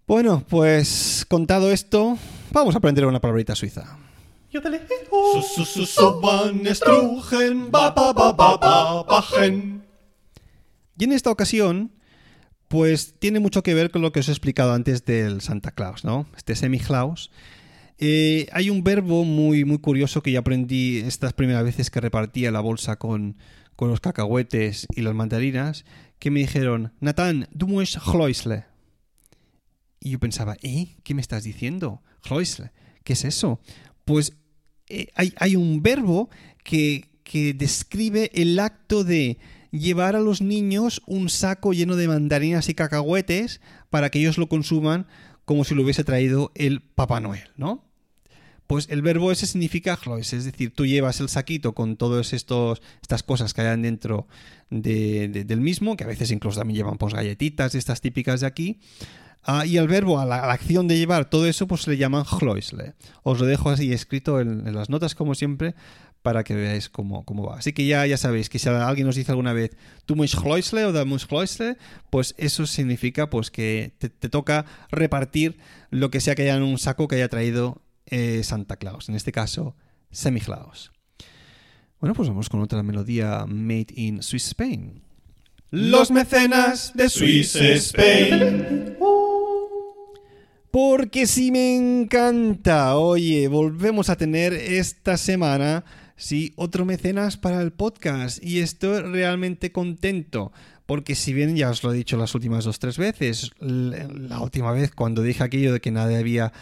Bueno, 0.06 0.44
pues 0.48 1.26
contado 1.28 1.72
esto, 1.72 2.16
vamos 2.52 2.76
a 2.76 2.78
aprender 2.78 3.04
una 3.06 3.20
palabrita 3.20 3.56
suiza. 3.56 3.98
Y 10.96 11.02
en 11.02 11.12
esta 11.12 11.32
ocasión, 11.32 11.90
pues 12.68 13.18
tiene 13.18 13.40
mucho 13.40 13.64
que 13.64 13.74
ver 13.74 13.90
con 13.90 14.00
lo 14.00 14.12
que 14.12 14.20
os 14.20 14.28
he 14.28 14.30
explicado 14.32 14.74
antes 14.74 15.04
del 15.04 15.40
Santa 15.40 15.72
Claus, 15.72 16.04
¿no? 16.04 16.26
Este 16.36 16.54
semiclaus. 16.54 17.32
Eh, 17.98 18.48
hay 18.52 18.70
un 18.70 18.82
verbo 18.82 19.24
muy, 19.24 19.64
muy 19.64 19.78
curioso 19.78 20.22
que 20.22 20.32
ya 20.32 20.40
aprendí 20.40 20.98
estas 20.98 21.32
primeras 21.32 21.64
veces 21.64 21.90
que 21.90 22.00
repartía 22.00 22.50
la 22.50 22.60
bolsa 22.60 22.96
con, 22.96 23.36
con 23.76 23.88
los 23.88 24.00
cacahuetes 24.00 24.86
y 24.94 25.02
las 25.02 25.14
mandarinas, 25.14 25.84
que 26.18 26.30
me 26.30 26.40
dijeron, 26.40 26.92
Nathan, 27.00 27.48
du 27.52 27.66
musst 27.68 27.96
Hloisle. 27.96 28.64
Y 30.00 30.10
yo 30.10 30.18
pensaba, 30.18 30.56
¿eh? 30.62 30.96
¿Qué 31.02 31.14
me 31.14 31.20
estás 31.20 31.44
diciendo? 31.44 32.02
Hloisle. 32.28 32.72
¿Qué 33.04 33.14
es 33.14 33.24
eso? 33.24 33.60
Pues 34.04 34.34
eh, 34.88 35.08
hay, 35.14 35.32
hay, 35.38 35.56
un 35.56 35.82
verbo 35.82 36.28
que, 36.62 37.10
que 37.22 37.54
describe 37.54 38.30
el 38.34 38.58
acto 38.58 39.04
de 39.04 39.38
llevar 39.70 40.14
a 40.14 40.20
los 40.20 40.40
niños 40.40 41.02
un 41.06 41.28
saco 41.28 41.72
lleno 41.72 41.96
de 41.96 42.08
mandarinas 42.08 42.68
y 42.68 42.74
cacahuetes 42.74 43.60
para 43.90 44.10
que 44.10 44.20
ellos 44.20 44.38
lo 44.38 44.48
consuman 44.48 45.06
como 45.44 45.64
si 45.64 45.74
lo 45.74 45.82
hubiese 45.82 46.04
traído 46.04 46.52
el 46.54 46.80
Papá 46.80 47.20
Noel, 47.20 47.50
¿no? 47.56 47.84
Pues 48.66 48.86
el 48.88 49.02
verbo 49.02 49.30
ese 49.30 49.46
significa 49.46 49.98
Chlois, 50.02 50.32
es 50.32 50.46
decir, 50.46 50.72
tú 50.74 50.86
llevas 50.86 51.20
el 51.20 51.28
saquito 51.28 51.74
con 51.74 51.96
todas 51.96 52.32
estas 52.32 53.22
cosas 53.26 53.52
que 53.52 53.60
hayan 53.60 53.82
dentro 53.82 54.26
de- 54.70 55.28
de- 55.28 55.44
del 55.44 55.60
mismo, 55.60 55.96
que 55.98 56.04
a 56.04 56.06
veces 56.06 56.30
incluso 56.30 56.60
también 56.60 56.78
llevan 56.78 56.96
pues, 56.96 57.12
galletitas, 57.12 57.74
estas 57.74 58.00
típicas 58.00 58.40
de 58.40 58.46
aquí. 58.46 58.80
Ah, 59.46 59.66
y 59.66 59.76
el 59.76 59.86
verbo, 59.86 60.18
a 60.18 60.24
la, 60.24 60.50
acción 60.50 60.88
de 60.88 60.96
llevar 60.96 61.28
todo 61.28 61.46
eso, 61.46 61.66
pues 61.66 61.82
se 61.82 61.90
le 61.90 61.98
llaman 61.98 62.24
Chloisle. 62.24 62.94
Os 63.22 63.38
lo 63.38 63.44
dejo 63.44 63.68
así 63.68 63.92
escrito 63.92 64.40
en 64.40 64.74
las 64.74 64.88
notas, 64.88 65.14
como 65.14 65.34
siempre, 65.34 65.74
para 66.24 66.42
que 66.42 66.54
veáis 66.54 66.88
cómo, 66.88 67.22
cómo 67.26 67.44
va. 67.44 67.58
Así 67.58 67.74
que 67.74 67.84
ya, 67.84 68.06
ya 68.06 68.16
sabéis 68.16 68.48
que 68.48 68.58
si 68.58 68.66
alguien 68.70 69.06
nos 69.06 69.14
dice 69.14 69.30
alguna 69.30 69.52
vez, 69.52 69.76
tú 70.06 70.16
muy 70.16 70.26
Chloisle 70.26 70.86
o 70.86 70.92
da 70.92 71.04
muy 71.04 71.18
Chloisle, 71.18 71.76
pues 72.08 72.34
eso 72.38 72.66
significa 72.66 73.28
pues 73.28 73.50
que 73.50 73.92
te, 73.98 74.08
te 74.08 74.30
toca 74.30 74.64
repartir 74.90 75.58
lo 75.90 76.10
que 76.10 76.22
sea 76.22 76.34
que 76.34 76.40
haya 76.42 76.56
en 76.56 76.62
un 76.62 76.78
saco 76.78 77.08
que 77.08 77.16
haya 77.16 77.28
traído 77.28 77.82
eh, 78.06 78.42
Santa 78.42 78.76
Claus, 78.76 79.10
en 79.10 79.16
este 79.16 79.32
caso, 79.32 79.76
Semiclaus. 80.10 80.92
Bueno, 82.00 82.14
pues 82.14 82.30
vamos 82.30 82.48
con 82.48 82.62
otra 82.62 82.82
melodía 82.82 83.44
made 83.46 83.88
in 83.94 84.22
Swiss 84.22 84.46
Spain. 84.46 85.02
Los 85.70 86.10
mecenas 86.10 86.92
de 86.94 87.10
Swiss 87.10 87.54
Spain. 87.54 88.96
Porque 90.70 91.26
sí 91.26 91.52
me 91.52 91.76
encanta. 91.76 92.96
Oye, 92.96 93.46
volvemos 93.46 94.08
a 94.08 94.16
tener 94.16 94.54
esta 94.54 95.18
semana, 95.18 95.84
sí, 96.16 96.52
otro 96.56 96.84
mecenas 96.84 97.36
para 97.36 97.60
el 97.60 97.72
podcast. 97.72 98.42
Y 98.42 98.60
estoy 98.60 99.00
realmente 99.02 99.72
contento. 99.72 100.52
Porque 100.86 101.14
si 101.14 101.32
bien 101.32 101.56
ya 101.56 101.70
os 101.70 101.82
lo 101.82 101.92
he 101.92 101.96
dicho 101.96 102.16
las 102.16 102.34
últimas 102.34 102.64
dos 102.64 102.78
tres 102.78 102.98
veces, 102.98 103.52
la 103.58 104.40
última 104.40 104.70
vez 104.72 104.90
cuando 104.90 105.22
dije 105.22 105.42
aquello 105.42 105.72
de 105.72 105.80
que 105.80 105.90
nadie 105.90 106.18
había 106.18 106.52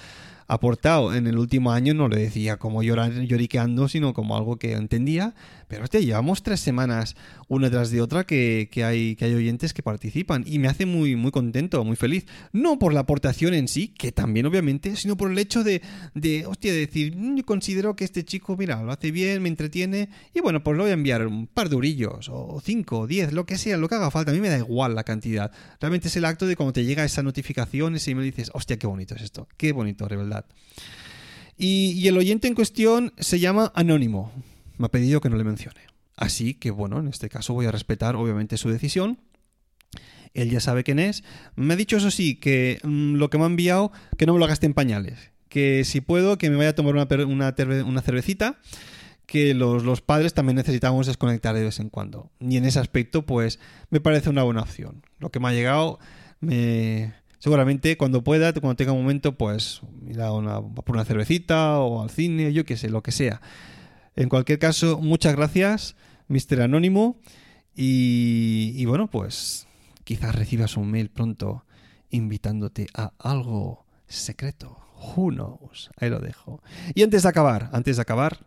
aportado 0.47 1.15
en 1.15 1.27
el 1.27 1.39
último 1.39 1.73
año 1.73 1.95
no 1.95 2.09
lo 2.09 2.17
decía 2.17 2.59
como 2.59 2.83
llorar, 2.83 3.13
lloriqueando, 3.13 3.89
sino 3.89 4.13
como 4.13 4.37
algo 4.37 4.59
que 4.59 4.75
entendía. 4.75 5.35
Pero 5.73 5.85
hostia, 5.85 6.01
llevamos 6.01 6.43
tres 6.43 6.61
semanas 6.61 7.17
una 7.49 7.71
tras 7.71 7.91
de 7.91 8.03
otra 8.03 8.25
que, 8.25 8.69
que 8.71 8.85
hay, 8.85 9.17
que 9.17 9.25
hay 9.25 9.33
oyentes 9.33 9.73
que 9.73 9.83
participan 9.83 10.45
y 10.47 10.59
me 10.59 10.69
hace 10.69 10.85
muy, 10.85 11.17
muy 11.17 11.31
contento, 11.31 11.83
muy 11.83 11.97
feliz. 11.97 12.27
No 12.53 12.79
por 12.79 12.93
la 12.93 13.01
aportación 13.01 13.55
en 13.55 13.69
sí, 13.69 13.89
que 13.89 14.13
también 14.13 14.45
obviamente, 14.45 14.97
sino 14.97 15.17
por 15.17 15.31
el 15.31 15.39
hecho 15.39 15.65
de, 15.65 15.81
de 16.15 16.45
hostia, 16.45 16.75
de 16.75 16.81
decir, 16.81 17.17
"Mm, 17.17 17.39
considero 17.39 17.97
que 17.97 18.05
este 18.05 18.23
chico, 18.23 18.55
mira, 18.55 18.83
lo 18.83 18.93
hace 18.93 19.11
bien, 19.11 19.41
me 19.41 19.49
entretiene 19.49 20.11
y 20.35 20.41
bueno, 20.41 20.63
pues 20.63 20.77
le 20.77 20.83
voy 20.83 20.91
a 20.91 20.93
enviar 20.93 21.27
un 21.27 21.47
par 21.47 21.71
de 21.71 21.75
eurillos 21.77 22.29
o 22.31 22.61
cinco 22.63 22.99
o 23.01 23.07
diez, 23.07 23.33
lo 23.33 23.47
que 23.47 23.57
sea, 23.57 23.79
lo 23.79 23.89
que 23.89 23.95
haga 23.95 24.11
falta. 24.11 24.31
A 24.31 24.35
mí 24.35 24.41
me 24.41 24.51
da 24.51 24.59
igual 24.59 24.95
la 24.95 25.05
cantidad. 25.05 25.51
Realmente 25.81 26.09
es 26.09 26.17
el 26.17 26.27
acto 26.27 26.47
de 26.47 26.55
cuando 26.55 26.75
te 26.75 26.85
llega 26.85 27.03
esa 27.03 27.23
notificación 27.23 27.97
y 28.07 28.15
me 28.15 28.23
dices, 28.25 28.51
hostia, 28.53 28.79
qué 28.79 28.87
bonito 28.87 29.15
es 29.15 29.23
esto, 29.23 29.49
qué 29.57 29.73
bonito, 29.73 30.07
de 30.07 30.17
verdad. 30.17 30.45
Y, 31.57 31.93
y 31.93 32.09
el 32.09 32.19
oyente 32.19 32.47
en 32.47 32.55
cuestión 32.55 33.15
se 33.19 33.41
llama 33.41 33.73
Anónimo. 33.75 34.33
Me 34.79 34.87
ha 34.87 34.91
pedido 34.91 35.21
que 35.21 35.31
no 35.31 35.37
le 35.37 35.45
mencione. 35.45 35.81
Así 36.17 36.55
que 36.55 36.71
bueno, 36.71 36.99
en 36.99 37.09
este 37.09 37.29
caso 37.29 37.55
voy 37.55 37.67
a 37.67 37.73
respetar 37.73 38.17
obviamente 38.17 38.57
su 38.57 38.71
decisión. 38.71 39.19
Él 40.35 40.51
ya 40.51 40.61
sabe 40.61 40.85
quién 40.85 40.99
es. 40.99 41.25
Me 41.57 41.75
ha 41.75 41.77
dicho 41.77 41.97
eso 41.97 42.11
sí, 42.11 42.37
que 42.37 42.81
mm, 42.83 43.15
lo 43.15 43.31
que 43.31 43.39
me 43.39 43.45
ha 43.45 43.49
enviado, 43.49 43.93
que 44.17 44.27
no 44.27 44.35
me 44.35 44.39
lo 44.39 44.47
gaste 44.47 44.67
en 44.67 44.75
pañales. 44.75 45.31
Que 45.49 45.85
si 45.85 46.01
puedo, 46.01 46.39
que 46.39 46.49
me 46.49 46.57
vaya 46.57 46.71
a 46.71 46.75
tomar 46.75 46.95
una, 46.95 47.07
una, 47.27 47.55
una 47.85 48.03
cervecita. 48.03 48.59
Que 49.27 49.55
los, 49.55 49.85
los 49.85 50.01
padres 50.01 50.35
también 50.35 50.57
necesitamos 50.57 51.07
desconectar 51.07 51.55
de 51.55 51.65
vez 51.65 51.81
en 51.81 51.91
cuando. 51.91 52.31
Y 52.41 52.57
en 52.57 52.65
ese 52.65 52.81
aspecto, 52.81 53.25
pues, 53.25 53.59
me 53.91 54.01
parece 54.01 54.31
una 54.31 54.43
buena 54.43 54.63
opción. 54.63 55.03
Lo 55.19 55.31
que 55.31 55.41
me 55.41 55.49
ha 55.49 55.53
llegado, 55.53 55.99
me... 56.41 57.15
Seguramente 57.39 57.97
cuando 57.97 58.23
pueda, 58.23 58.53
cuando 58.53 58.77
tenga 58.77 58.93
un 58.93 59.01
momento, 59.01 59.37
pues 59.37 59.81
ir 60.09 60.21
a 60.21 60.31
una, 60.31 60.61
por 60.61 60.95
una 60.95 61.05
cervecita 61.05 61.81
o 61.81 62.01
al 62.01 62.09
cine, 62.09 62.53
yo 62.53 62.65
qué 62.65 62.77
sé, 62.77 62.89
lo 62.89 63.03
que 63.03 63.11
sea. 63.11 63.41
En 64.17 64.29
cualquier 64.29 64.59
caso, 64.59 64.99
muchas 65.01 65.35
gracias, 65.37 65.97
Mr. 66.29 66.63
Anónimo. 66.63 67.19
Y, 67.75 68.73
y 68.77 68.85
bueno, 68.85 69.09
pues 69.11 69.67
quizás 70.05 70.35
recibas 70.35 70.77
un 70.77 70.91
mail 70.91 71.09
pronto 71.11 71.65
invitándote 72.11 72.89
a 72.95 73.13
algo 73.19 73.87
secreto. 74.07 74.79
Who 75.17 75.31
knows? 75.31 75.91
Ahí 75.97 76.11
lo 76.11 76.21
dejo. 76.21 76.63
Y 76.95 77.03
antes 77.03 77.23
de 77.23 77.29
acabar, 77.29 77.71
antes 77.73 77.97
de 77.97 78.03
acabar, 78.03 78.39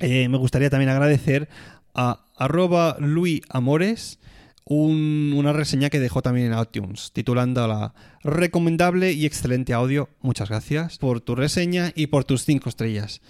eh, 0.00 0.28
me 0.28 0.38
gustaría 0.38 0.70
también 0.70 0.90
agradecer 0.90 1.48
a 1.94 2.24
arroba 2.36 2.96
luisamores 2.98 4.18
un- 4.64 5.32
una 5.36 5.52
reseña 5.52 5.90
que 5.90 6.00
dejó 6.00 6.22
también 6.22 6.52
en 6.52 6.58
iTunes, 6.58 7.10
titulándola 7.12 7.94
Recomendable 8.24 9.12
y 9.12 9.26
excelente 9.26 9.72
audio. 9.72 10.08
Muchas 10.20 10.48
gracias 10.48 10.98
por 10.98 11.20
tu 11.20 11.34
reseña 11.36 11.92
y 11.94 12.08
por 12.08 12.24
tus 12.24 12.44
cinco 12.44 12.68
estrellas. 12.68 13.20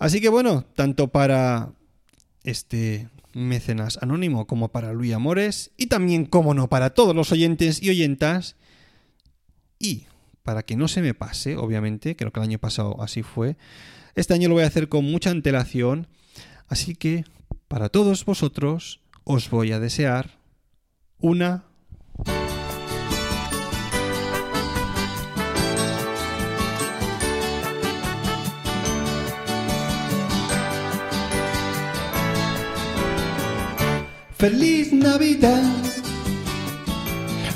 Así 0.00 0.22
que 0.22 0.30
bueno, 0.30 0.64
tanto 0.74 1.08
para 1.08 1.72
este 2.42 3.10
mecenas 3.34 3.98
anónimo 4.02 4.46
como 4.46 4.70
para 4.70 4.94
Luis 4.94 5.12
Amores 5.12 5.72
y 5.76 5.86
también, 5.86 6.24
como 6.24 6.54
no, 6.54 6.68
para 6.68 6.90
todos 6.90 7.14
los 7.14 7.30
oyentes 7.32 7.82
y 7.82 7.90
oyentas. 7.90 8.56
Y 9.78 10.06
para 10.42 10.62
que 10.62 10.74
no 10.74 10.88
se 10.88 11.02
me 11.02 11.12
pase, 11.12 11.56
obviamente, 11.56 12.16
creo 12.16 12.32
que 12.32 12.40
el 12.40 12.44
año 12.44 12.58
pasado 12.58 13.00
así 13.02 13.22
fue, 13.22 13.56
este 14.14 14.32
año 14.32 14.48
lo 14.48 14.54
voy 14.54 14.64
a 14.64 14.68
hacer 14.68 14.88
con 14.88 15.04
mucha 15.04 15.30
antelación, 15.30 16.08
así 16.66 16.94
que 16.94 17.24
para 17.68 17.90
todos 17.90 18.24
vosotros 18.24 19.00
os 19.24 19.50
voy 19.50 19.72
a 19.72 19.80
desear 19.80 20.38
una 21.18 21.64
Feliz 34.40 34.90
Navidad, 34.90 35.62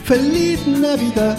feliz 0.04 0.66
Navidad, 0.66 1.38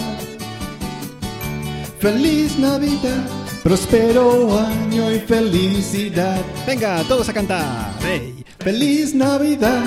feliz 2.00 2.58
Navidad, 2.58 3.24
próspero 3.62 4.58
año 4.58 5.12
y 5.12 5.20
felicidad. 5.20 6.42
Venga, 6.66 7.04
todos 7.04 7.28
a 7.28 7.32
cantar. 7.32 7.94
¡Ey! 8.04 8.44
Feliz 8.58 9.14
Navidad, 9.14 9.84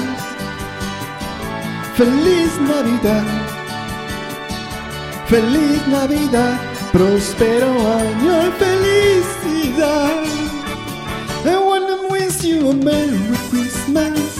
feliz 1.98 2.52
Navidad, 2.62 3.26
feliz 5.28 5.88
Navidad, 5.90 6.58
próspero 6.94 7.68
año 7.98 8.48
y 8.48 8.52
felicidad. 8.64 10.24
I 11.44 11.58
wanna 11.58 12.08
wish 12.10 12.46
you 12.46 12.70
a 12.70 12.74
Merry 12.74 13.20
Christmas. 13.52 14.40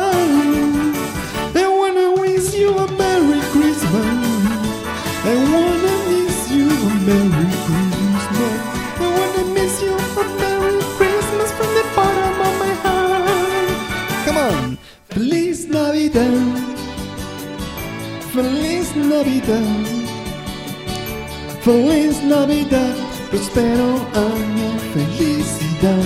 Feliz 21.63 22.21
Navidad. 22.23 22.95
Prospero 23.29 23.95
año. 24.13 24.79
Felicidad. 24.93 26.03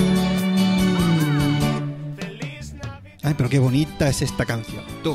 Ay, 3.22 3.34
pero 3.36 3.48
qué 3.48 3.58
bonita 3.58 4.08
es 4.08 4.22
esta 4.22 4.44
canción. 4.44 4.84
Tú. 5.02 5.12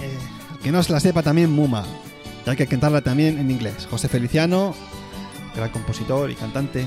Eh, 0.00 0.18
que 0.62 0.72
no 0.72 0.82
se 0.82 0.92
la 0.92 1.00
sepa 1.00 1.22
también 1.22 1.52
Muma. 1.52 1.84
Y 2.46 2.50
hay 2.50 2.56
que 2.56 2.66
cantarla 2.66 3.02
también 3.02 3.38
en 3.38 3.50
inglés. 3.50 3.86
José 3.90 4.08
Feliciano, 4.08 4.74
gran 5.54 5.70
compositor 5.70 6.30
y 6.30 6.34
cantante, 6.34 6.84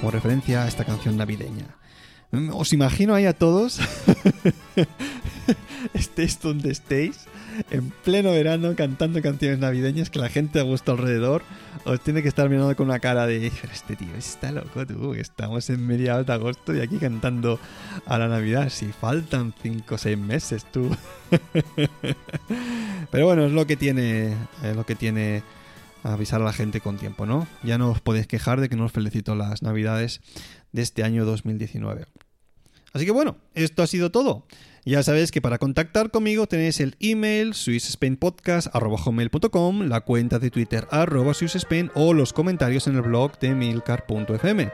como 0.00 0.10
referencia 0.10 0.64
a 0.64 0.68
esta 0.68 0.84
canción 0.84 1.16
navideña. 1.16 1.76
Mm, 2.32 2.50
Os 2.54 2.72
imagino 2.72 3.14
ahí 3.14 3.26
a 3.26 3.32
todos, 3.34 3.78
estéis 5.94 6.40
donde 6.40 6.70
estéis, 6.70 7.26
en 7.70 7.90
pleno 7.90 8.32
verano 8.32 8.74
cantando 8.76 9.20
canciones 9.22 9.58
navideñas 9.58 10.10
que 10.10 10.18
la 10.18 10.28
gente 10.28 10.60
a 10.60 10.62
vuestro 10.62 10.94
alrededor 10.94 11.42
os 11.84 12.00
tiene 12.00 12.22
que 12.22 12.28
estar 12.28 12.48
mirando 12.48 12.74
con 12.76 12.86
una 12.86 13.00
cara 13.00 13.26
de 13.26 13.52
"Pero 13.60 13.72
este 13.72 13.96
tío 13.96 14.14
está 14.16 14.52
loco 14.52 14.86
tú, 14.86 15.14
estamos 15.14 15.68
en 15.70 15.86
mediados 15.86 16.26
de 16.26 16.32
agosto 16.32 16.74
y 16.74 16.80
aquí 16.80 16.98
cantando 16.98 17.58
a 18.06 18.18
la 18.18 18.28
Navidad, 18.28 18.68
si 18.68 18.86
faltan 18.86 19.54
5 19.62 19.94
o 19.94 19.98
6 19.98 20.18
meses 20.18 20.64
tú. 20.70 20.96
Pero 23.10 23.26
bueno, 23.26 23.46
es 23.46 23.52
lo 23.52 23.66
que 23.66 23.76
tiene, 23.76 24.34
es 24.62 24.76
lo 24.76 24.86
que 24.86 24.94
tiene 24.94 25.42
avisar 26.02 26.40
a 26.40 26.44
la 26.44 26.52
gente 26.52 26.80
con 26.80 26.98
tiempo, 26.98 27.26
¿no? 27.26 27.46
Ya 27.62 27.78
no 27.78 27.90
os 27.90 28.00
podéis 28.00 28.26
quejar 28.26 28.60
de 28.60 28.68
que 28.68 28.76
no 28.76 28.86
os 28.86 28.92
felicito 28.92 29.34
las 29.34 29.62
Navidades 29.62 30.20
de 30.72 30.82
este 30.82 31.04
año 31.04 31.24
2019. 31.24 32.06
Así 32.92 33.04
que 33.04 33.12
bueno, 33.12 33.36
esto 33.54 33.82
ha 33.82 33.86
sido 33.86 34.10
todo. 34.10 34.44
Ya 34.84 35.04
sabéis 35.04 35.30
que 35.30 35.40
para 35.40 35.58
contactar 35.58 36.10
conmigo 36.10 36.48
tenéis 36.48 36.80
el 36.80 36.96
email 36.98 37.54
swissspainpodcast.com, 37.54 39.82
la 39.82 40.00
cuenta 40.00 40.40
de 40.40 40.50
Twitter 40.50 40.88
arroba 40.90 41.34
o 41.94 42.12
los 42.12 42.32
comentarios 42.32 42.88
en 42.88 42.96
el 42.96 43.02
blog 43.02 43.38
de 43.38 43.54
milcar.fm. 43.54 44.72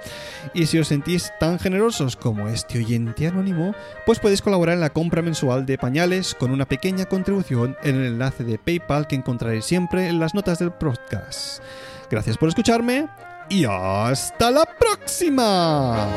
Y 0.55 0.65
si 0.65 0.79
os 0.79 0.89
sentís 0.89 1.31
tan 1.39 1.59
generosos 1.59 2.17
como 2.17 2.49
este 2.49 2.79
oyente 2.79 3.27
anónimo, 3.27 3.75
pues 4.07 4.19
podéis 4.19 4.41
colaborar 4.41 4.77
en 4.77 4.81
la 4.81 4.95
compra 4.95 5.21
mensual 5.21 5.67
de 5.67 5.77
pañales 5.77 6.35
con 6.35 6.53
una 6.53 6.65
pequeña 6.65 7.05
contribución 7.05 7.77
en 7.83 7.97
el 7.97 8.07
enlace 8.07 8.45
de 8.45 8.57
PayPal 8.57 9.09
que 9.09 9.17
encontraréis 9.17 9.67
siempre 9.67 10.09
en 10.09 10.19
las 10.19 10.35
notas 10.35 10.59
del 10.59 10.73
podcast. 10.73 11.63
Gracias 12.11 12.39
por 12.39 12.49
escucharme 12.49 13.09
y 13.51 13.65
hasta 13.65 14.51
la 14.51 14.65
próxima. 14.65 16.09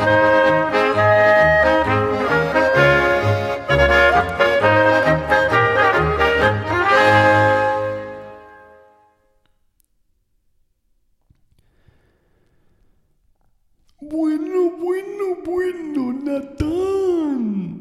Bueno, 14.00 14.72
bueno, 14.78 15.38
bueno, 15.46 16.14
Natán. 16.24 17.80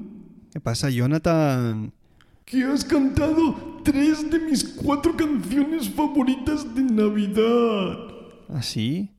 ¿Qué 0.53 0.61
pasa, 0.61 0.91
Jonathan? 0.91 1.93
Que 2.45 2.65
has 2.65 2.85
cantado 2.85 3.81
tres 3.85 4.31
de 4.31 4.39
mis 4.39 4.65
cuatro 4.65 5.17
canciones 5.17 5.89
favoritas 5.89 6.75
de 6.75 6.83
Navidad. 6.83 7.97
¿Así? 8.49 9.11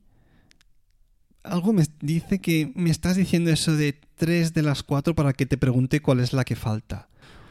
Algo 1.42 1.72
me 1.72 1.84
dice 2.00 2.38
que 2.38 2.72
me 2.74 2.90
estás 2.90 3.16
diciendo 3.16 3.50
eso 3.50 3.76
de 3.76 3.98
tres 4.16 4.54
de 4.54 4.62
las 4.62 4.82
cuatro 4.82 5.14
para 5.14 5.32
que 5.32 5.46
te 5.46 5.56
pregunte 5.56 6.00
cuál 6.00 6.20
es 6.20 6.32
la 6.32 6.44
que 6.44 6.54
falta. 6.54 7.08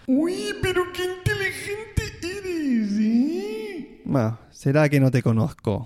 Uy, 0.07 0.33
pero 0.61 0.83
qué 0.93 1.03
inteligente 1.03 2.03
eres, 2.21 2.91
¿eh? 2.99 4.01
Bueno, 4.05 4.39
será 4.51 4.87
que 4.87 4.99
no 4.99 5.11
te 5.11 5.21
conozco. 5.21 5.85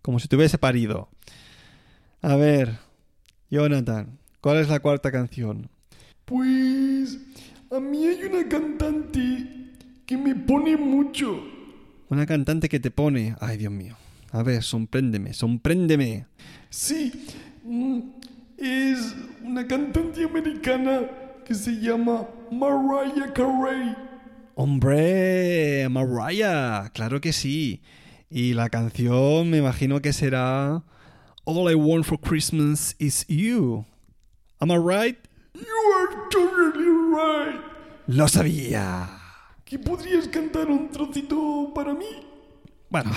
Como 0.00 0.18
si 0.18 0.28
te 0.28 0.36
hubiese 0.36 0.56
parido. 0.58 1.10
A 2.22 2.36
ver, 2.36 2.78
Jonathan, 3.50 4.18
¿cuál 4.40 4.58
es 4.58 4.68
la 4.68 4.80
cuarta 4.80 5.12
canción? 5.12 5.68
Pues 6.24 7.18
a 7.70 7.78
mí 7.78 8.06
hay 8.06 8.22
una 8.24 8.48
cantante 8.48 9.74
que 10.06 10.16
me 10.16 10.34
pone 10.34 10.76
mucho. 10.76 11.42
Una 12.08 12.24
cantante 12.24 12.70
que 12.70 12.80
te 12.80 12.90
pone. 12.90 13.36
Ay, 13.40 13.58
Dios 13.58 13.72
mío. 13.72 13.96
A 14.30 14.42
ver, 14.42 14.62
sorpréndeme, 14.62 15.32
sorpréndeme. 15.34 16.26
Sí, 16.70 17.12
mm, 17.64 18.00
es 18.58 19.14
una 19.42 19.66
cantante 19.66 20.24
americana 20.24 21.02
que 21.44 21.54
se 21.54 21.72
llama 21.80 22.28
Mariah 22.50 23.32
Carey. 23.32 23.96
Hombre, 24.54 25.88
Mariah, 25.88 26.90
claro 26.92 27.20
que 27.22 27.32
sí. 27.32 27.80
Y 28.28 28.52
la 28.52 28.68
canción 28.68 29.48
me 29.48 29.58
imagino 29.58 30.02
que 30.02 30.12
será 30.12 30.82
All 31.44 31.70
I 31.70 31.74
Want 31.74 32.04
for 32.04 32.20
Christmas 32.20 32.94
is 32.98 33.24
You. 33.28 33.86
Am 34.60 34.70
I 34.70 34.76
right? 34.76 35.18
You 35.54 35.62
are 35.96 36.28
totally 36.30 36.90
right. 37.14 37.60
Lo 38.08 38.28
sabía. 38.28 39.08
¿Que 39.64 39.78
podrías 39.78 40.28
cantar 40.28 40.70
un 40.70 40.90
trocito 40.90 41.72
para 41.74 41.94
mí? 41.94 42.28
Bueno, 42.90 43.12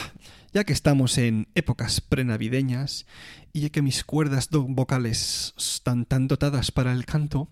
ya 0.53 0.63
que 0.63 0.73
estamos 0.73 1.17
en 1.17 1.47
épocas 1.55 2.01
prenavideñas 2.01 3.05
y 3.53 3.61
ya 3.61 3.69
que 3.69 3.81
mis 3.81 4.03
cuerdas 4.03 4.49
vocales 4.51 5.53
están 5.57 6.05
tan 6.05 6.27
dotadas 6.27 6.71
para 6.71 6.91
el 6.91 7.05
canto, 7.05 7.49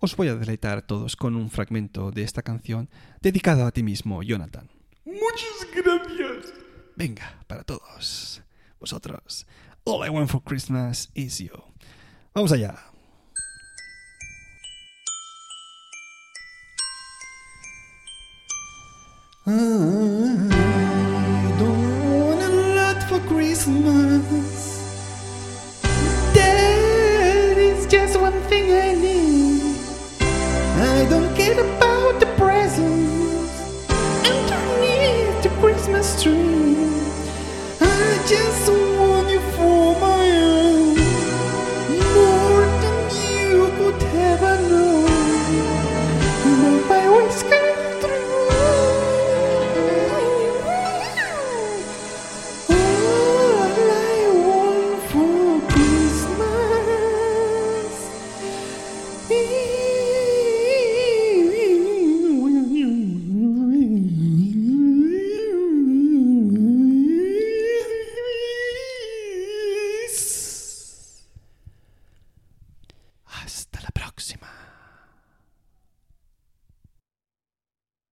os 0.00 0.16
voy 0.16 0.28
a 0.28 0.34
deleitar 0.34 0.78
a 0.78 0.86
todos 0.86 1.16
con 1.16 1.36
un 1.36 1.50
fragmento 1.50 2.10
de 2.10 2.22
esta 2.22 2.42
canción 2.42 2.88
dedicada 3.20 3.66
a 3.66 3.70
ti 3.72 3.82
mismo, 3.82 4.22
Jonathan. 4.22 4.68
Muchas 5.04 5.66
gracias. 5.74 6.52
Venga, 6.96 7.38
para 7.46 7.64
todos. 7.64 8.42
Vosotros. 8.80 9.46
All 9.84 10.06
I 10.06 10.10
want 10.10 10.30
for 10.30 10.42
Christmas 10.42 11.10
is 11.14 11.38
you. 11.38 11.50
Vamos 12.34 12.52
allá. 12.52 12.92
I 19.44 20.91
Christmas. 23.32 24.24
That 26.34 27.56
is 27.56 27.86
just 27.86 28.20
one 28.20 28.38
thing 28.50 28.72
I 28.72 28.92
need. 28.92 29.76
I 30.20 31.06
don't 31.08 31.34
care 31.34 31.58
about 31.58 31.81